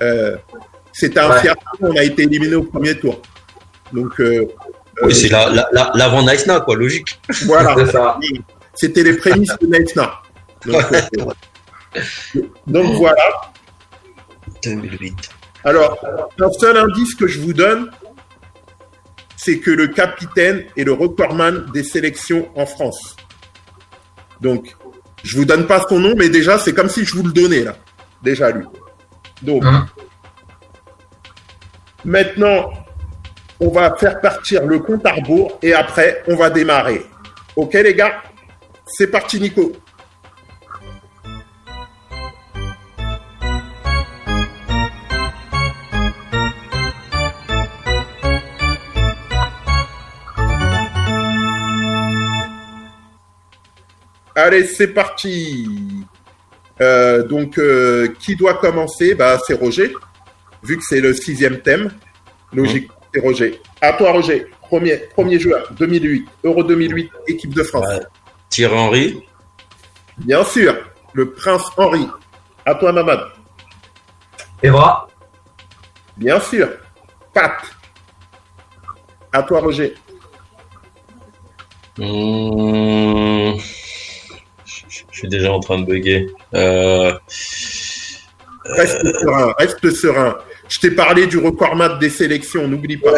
[0.00, 0.36] Euh,
[0.92, 1.40] c'était un Ouais.
[1.40, 3.20] fiasco, on a été éliminé au premier tour.
[3.92, 4.46] Donc euh,
[5.02, 7.18] Oui, c'est la- la- la- l'avant Naïsna, quoi, logique.
[7.46, 7.74] voilà,
[8.74, 10.12] c'était les prémices de Naïsna.
[10.66, 13.22] Donc, euh, donc voilà.
[14.62, 15.30] 2008.
[15.64, 15.98] Alors,
[16.38, 17.90] un seul indice que je vous donne,
[19.36, 23.16] c'est que le capitaine est le recordman des sélections en France.
[24.40, 24.76] Donc,
[25.24, 27.62] je vous donne pas son nom, mais déjà, c'est comme si je vous le donnais,
[27.64, 27.76] là.
[28.22, 28.64] Déjà, lui.
[29.42, 29.86] Donc, Hum.
[32.04, 32.70] maintenant,
[33.60, 37.04] on va faire partir le compte à rebours et après, on va démarrer.
[37.56, 38.22] Ok, les gars?
[38.86, 39.72] C'est parti, Nico.
[54.34, 55.68] Allez, c'est parti.
[56.80, 59.14] Euh, donc, euh, qui doit commencer?
[59.14, 59.92] Bah, C'est Roger,
[60.62, 61.90] vu que c'est le sixième thème.
[62.52, 63.60] Logique, c'est Roger.
[63.80, 64.46] À toi, Roger.
[64.62, 67.86] Premier, premier joueur, 2008, Euro 2008, équipe de France.
[67.88, 68.00] Ouais.
[68.48, 69.22] Thierry Henry.
[70.18, 70.76] Bien sûr,
[71.12, 72.06] le prince Henri.
[72.64, 73.20] À toi, Mamad.
[74.62, 75.08] Evra,
[76.16, 76.68] Bien sûr,
[77.32, 77.54] Pat.
[79.32, 79.94] À toi, Roger.
[81.98, 83.58] Mmh.
[84.64, 86.28] Je suis déjà en train de bugger.
[86.54, 87.12] Euh,
[88.64, 90.36] Reste serein, reste serein.
[90.70, 93.14] Je t'ai parlé du record mat des sélections, n'oublie pas.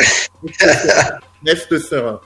[1.46, 2.20] Reste serein.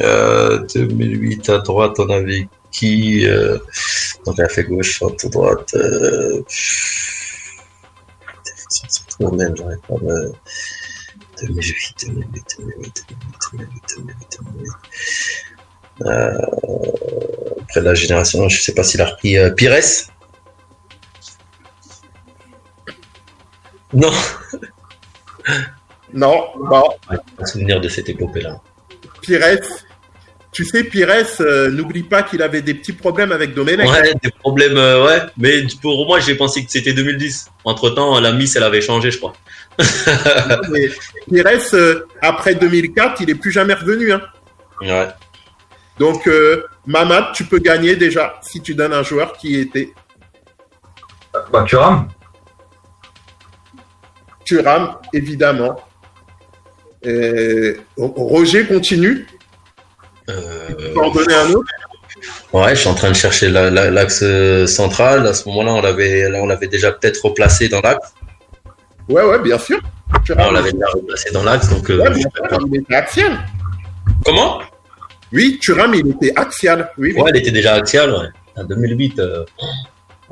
[0.00, 3.58] euh, 2008 à droite, on avait qui euh,
[4.24, 5.74] Donc à fait gauche, à droite.
[5.74, 6.42] Euh,
[8.68, 10.32] c'est trop même, j'arrive pas me.
[11.42, 13.08] 2008, 2008, 2008, 2008,
[13.52, 14.72] 2008, 2008, 2008.
[16.02, 16.38] Euh,
[17.62, 19.80] après la génération, je sais pas s'il a repris euh, Pires.
[23.92, 24.10] Non,
[26.12, 26.84] Non, bon,
[27.36, 28.60] pas souvenir de cette épopée-là.
[29.22, 29.58] Pires.
[30.52, 31.08] Tu sais, Pires,
[31.40, 33.88] euh, n'oublie pas qu'il avait des petits problèmes avec Domenech.
[33.88, 35.22] Ouais, des problèmes, euh, ouais.
[35.38, 37.50] Mais pour moi, j'ai pensé que c'était 2010.
[37.64, 39.32] Entre temps, la Miss, elle avait changé, je crois.
[40.70, 40.90] Mais
[41.26, 44.12] Pires, euh, après 2004, il est plus jamais revenu.
[44.12, 44.20] Hein.
[44.82, 45.08] Ouais.
[45.98, 49.94] Donc, euh, Mamad, tu peux gagner déjà si tu donnes un joueur qui était
[51.50, 52.08] Bah, Thuram.
[54.56, 55.76] Thuram, évidemment.
[57.04, 59.26] Et Roger continue.
[60.28, 61.70] Euh, en donner un autre
[62.52, 65.26] Ouais, je suis en train de chercher la- la- l'axe euh, central.
[65.26, 68.12] À ce moment-là, on l'avait, on l'avait déjà peut-être replacé dans l'axe.
[69.08, 69.80] Ouais, ouais, bien sûr.
[70.36, 71.90] Ah, on l'avait déjà replacé dans l'axe, donc.
[71.90, 72.30] euh, ouais, bien sûr,
[72.70, 73.38] il était axial.
[74.24, 74.60] Comment?
[75.32, 76.90] Oui, Thuram, il était axial.
[76.98, 77.22] Oui, oui.
[77.22, 78.28] Ouais, elle était déjà axiale, ouais.
[78.62, 79.44] En 2008, euh,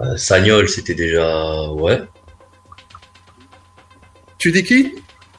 [0.01, 2.03] euh, Sagnol, c'était déjà, ouais.
[4.41, 4.95] Tu dis qui?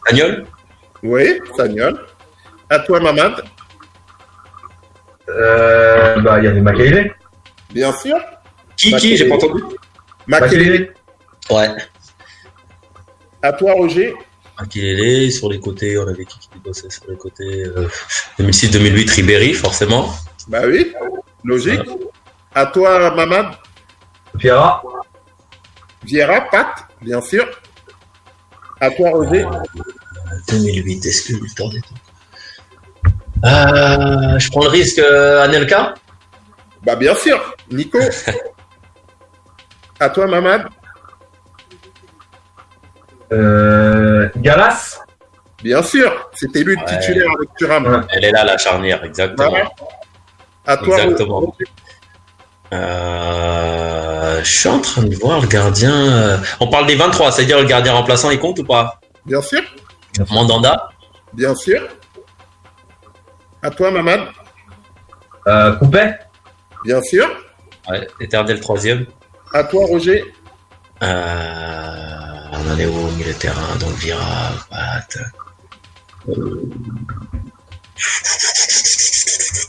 [0.05, 0.45] Sagnol
[1.01, 2.05] Oui, Sagnol.
[2.69, 3.43] À toi, Mamad.
[5.27, 7.15] Euh, bah, il y avait Makelele.
[7.73, 8.15] Bien sûr.
[8.77, 9.17] Qui, qui?
[9.17, 9.63] J'ai pas entendu.
[10.27, 10.93] Makelele.
[11.49, 11.69] Ouais.
[13.41, 14.13] À toi, Roger.
[14.59, 17.87] Makelele, sur les côtés, on avait qui qui bossait sur les côtés euh,
[18.39, 20.13] 2006-2008, Ribéry, forcément.
[20.47, 20.93] Bah oui,
[21.43, 21.81] logique.
[22.53, 23.47] À toi, Mamad.
[24.37, 24.83] Pierra.
[26.03, 26.67] Vieira, Pat,
[27.01, 27.47] bien sûr.
[28.81, 29.45] À toi, Roger.
[30.49, 31.81] 2008, est-ce que Victor des
[33.45, 35.93] euh, Je prends le risque, euh, Anelka
[36.83, 37.55] Bah bien sûr.
[37.71, 37.99] Nico.
[39.99, 40.65] à toi, Mamad.
[43.31, 44.99] Euh, Galas.
[45.63, 46.29] Bien sûr.
[46.33, 46.99] C'était lui le Ouais.
[46.99, 47.49] titulaire avec.
[47.61, 48.07] Ouais.
[48.09, 49.49] Elle est là, la charnière, exactement.
[49.49, 49.69] Voilà.
[50.65, 51.55] À toi, Exactement.
[52.73, 53.80] Euh,
[54.43, 55.93] je suis en train de voir le gardien.
[55.93, 58.99] euh, On parle des 23, c'est-à-dire le gardien remplaçant, il compte ou pas?
[59.25, 59.61] Bien sûr.
[60.29, 60.89] Mandanda?
[61.33, 61.81] Bien sûr.
[63.63, 64.21] À toi, Mamad.
[65.47, 66.17] Euh, Coupet?
[66.83, 67.27] Bien sûr.
[67.89, 69.05] Ouais, éternel troisième.
[69.53, 70.23] À toi, Roger.
[71.03, 75.17] Euh, on en est où au milieu de terrain Donc Vira, Pat?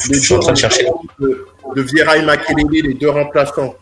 [0.05, 0.87] Je suis en train de chercher.
[1.19, 1.47] De,
[1.77, 3.75] de Vieira et Makelele, les deux remplaçants.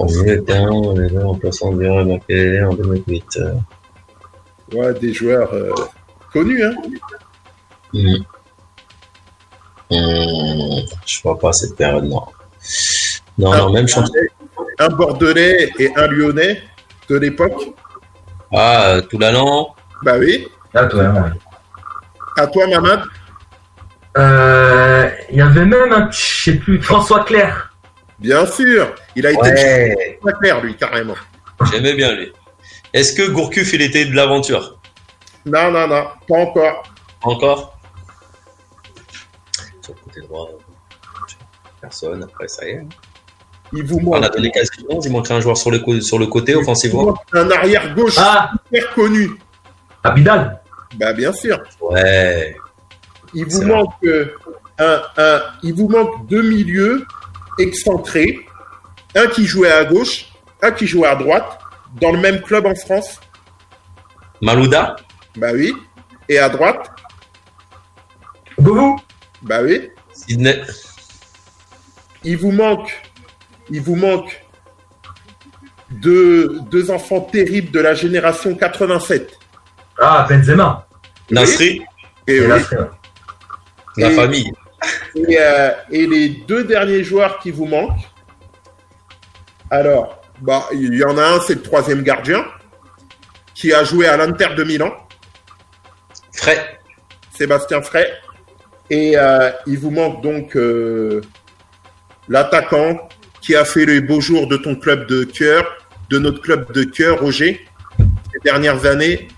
[0.00, 3.24] De terrain, on est là en plaçant et Makelele en 2008.
[3.38, 3.54] euh.
[4.72, 5.72] Ouais, des joueurs euh,
[6.32, 6.74] connus, hein.
[7.92, 8.16] Hmm.
[9.90, 12.22] Hmm, Je vois pas cette période, non.
[13.38, 14.12] Non, non, même champion.
[14.78, 16.62] Un Bordelais et un Lyonnais
[17.08, 17.62] de l'époque.
[18.52, 19.74] Ah, euh, Toulalan.
[20.02, 20.48] Bah oui.
[20.74, 21.20] Ah, toi, ouais.
[22.36, 23.00] À toi, Mamad.
[24.16, 27.73] Euh, il y avait même un, je sais plus, François Clair.
[28.24, 28.94] Bien sûr.
[29.16, 31.14] Il a été Ouais, très clair, lui, carrément.
[31.70, 32.32] j'aimais bien lui.
[32.94, 34.78] Est-ce que Gourcuff, il était de l'aventure?
[35.44, 36.82] Non, non, non, pas encore.
[37.22, 37.78] Encore?
[39.82, 40.48] Sur le côté droit,
[41.82, 42.82] personne, après ça y est.
[43.74, 46.18] Il vous On a manque donné quasi 11, il manquerait un joueur sur le, sur
[46.18, 47.14] le côté offensivement.
[47.34, 49.32] un arrière gauche Ah, super connu.
[50.02, 50.62] Abidal.
[50.96, 51.58] Bah bien sûr.
[51.80, 52.56] Ouais.
[53.34, 54.32] Il vous manque euh,
[54.78, 57.04] un, un, il vous manque deux milieux
[57.58, 58.46] excentrés,
[59.14, 60.26] un qui jouait à gauche,
[60.62, 61.58] un qui jouait à droite,
[62.00, 63.20] dans le même club en France.
[64.40, 64.96] Malouda
[65.36, 65.72] Bah oui.
[66.28, 66.90] Et à droite,
[68.60, 68.96] Govou.
[69.42, 69.90] bah oui.
[70.12, 70.62] Sydney
[72.24, 72.90] Il vous manque,
[73.70, 74.42] il vous manque
[75.90, 79.32] deux, deux enfants terribles de la génération 87.
[80.00, 80.86] Ah, Benzema.
[81.30, 81.82] Nasri
[82.26, 82.48] Et, oui.
[83.96, 84.52] La Et- famille.
[85.14, 88.08] Et, euh, et les deux derniers joueurs qui vous manquent,
[89.70, 92.44] alors, bah, il y en a un, c'est le troisième gardien,
[93.54, 94.92] qui a joué à l'Inter de Milan,
[96.34, 96.78] Frais.
[97.36, 98.12] Sébastien Frey.
[98.90, 101.22] Et euh, il vous manque donc euh,
[102.28, 103.08] l'attaquant
[103.40, 105.64] qui a fait les beaux jours de ton club de cœur,
[106.10, 107.66] de notre club de cœur, Roger,
[107.98, 109.28] ces dernières années,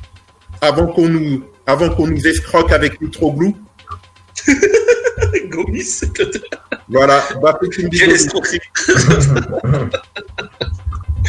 [0.61, 3.57] avant qu'on nous, avant qu'on nous escroque avec Nitroglou.
[5.49, 6.01] Gomis.
[6.89, 7.23] Voilà.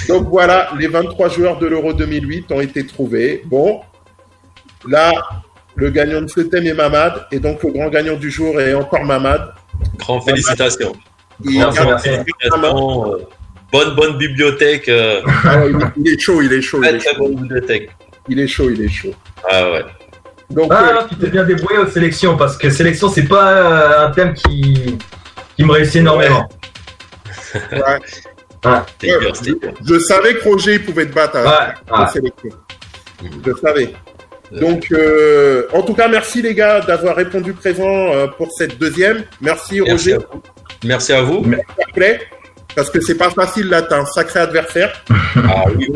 [0.08, 3.42] Donc voilà, les 23 joueurs de l'Euro 2008 ont été trouvés.
[3.46, 3.82] Bon,
[4.88, 5.12] là,
[5.76, 8.74] le gagnant de ce thème est Mamad, et donc le grand gagnant du jour est
[8.74, 9.54] encore Mamad.
[9.98, 10.94] Grand félicitations.
[11.44, 12.10] Il, ah, merci.
[12.10, 13.14] Félicitations.
[13.14, 13.18] euh,
[13.72, 14.88] Bonne, bonne bibliothèque.
[14.88, 17.90] euh, ouais, il est- chaud, il est chaud, il Très, est très chaud, bonne bibliothèque.
[18.30, 19.14] il est chaud, il est chaud.
[19.50, 19.84] Ah ouais.
[20.50, 23.52] Donc, Ah euh, non, tu t'es bien débrouillé aux sélections parce que sélection c'est pas
[23.52, 24.98] euh, un thème qui
[25.56, 26.48] qui me réussit énormément.
[27.54, 28.00] ouais.
[29.00, 29.34] Dur.
[29.86, 32.08] je savais que Roger pouvait te battre à ouais.
[32.12, 32.50] sélection.
[33.46, 33.94] Je savais.
[34.52, 37.84] Donc, euh, en tout cas, merci les gars d'avoir répondu présent
[38.14, 39.24] euh, pour cette deuxième.
[39.42, 40.14] Merci, Merci Roger.
[40.14, 40.42] à vous.
[40.86, 41.46] Merci à vous.
[41.94, 42.20] Play,
[42.76, 45.04] parce que c'est pas facile là, t'as un sacré adversaire.
[45.36, 45.88] Ah oui.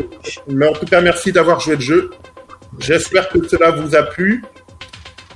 [0.48, 2.10] Mais en tout cas, merci d'avoir joué le jeu.
[2.78, 4.44] J'espère que cela vous a plu.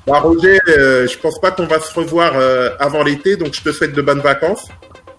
[0.07, 3.61] Bah, Roger, euh, je pense pas qu'on va se revoir euh, avant l'été, donc je
[3.63, 4.69] te souhaite de bonnes vacances.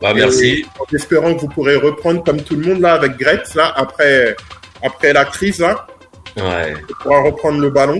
[0.02, 0.46] Bah, merci.
[0.48, 3.74] Et en espérant que vous pourrez reprendre comme tout le monde là avec Gretz là
[3.76, 4.36] après
[4.84, 5.88] après la crise là,
[6.38, 6.76] Ouais.
[6.90, 8.00] on pourra reprendre le ballon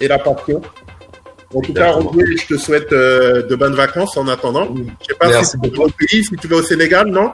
[0.00, 0.62] et la passion.
[1.54, 1.92] En tout cas.
[1.92, 4.74] Roger, je te souhaite euh, de bonnes vacances en attendant.
[5.02, 7.32] Je sais pas Merci si tu vas au pays, si tu vas au Sénégal, non?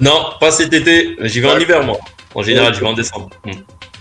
[0.00, 1.16] Non, pas cet été.
[1.20, 1.98] J'y vais en hiver, moi.
[2.34, 2.74] En général, Ouais.
[2.74, 3.30] j'y vais en décembre.
[3.44, 3.52] Hmm.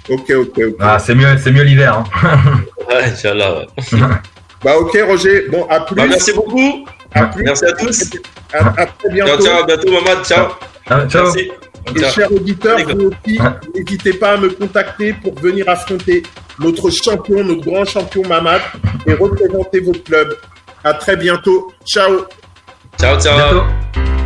[0.10, 0.76] Ok, ok, ok.
[0.80, 2.04] Ah c'est mieux c'est mieux l'hiver.
[2.24, 2.40] Hein.
[2.88, 4.00] Ouais, Inch'Allah, ouais.
[4.64, 5.48] Bah ok, Roger.
[5.50, 5.96] Bon, à plus.
[5.96, 6.86] Bah, merci beaucoup.
[7.14, 7.44] À plus.
[7.44, 8.12] Merci à tous.
[8.54, 9.44] À, à très bientôt.
[9.44, 9.64] ciao.
[9.64, 10.24] À bientôt, Mamad.
[10.26, 10.48] Ciao.
[10.88, 11.24] Ah, ciao.
[11.24, 11.52] Merci.
[11.96, 12.12] Et Ciao.
[12.12, 13.40] chers auditeurs, vous aussi,
[13.76, 16.24] n'hésitez pas à me contacter pour venir affronter
[16.60, 18.62] notre champion, notre grand champion Mamad
[19.06, 20.36] et représenter votre club.
[20.84, 21.72] À très bientôt.
[21.86, 22.26] Ciao.
[23.00, 23.36] Ciao, ciao.
[23.38, 24.25] Bientôt.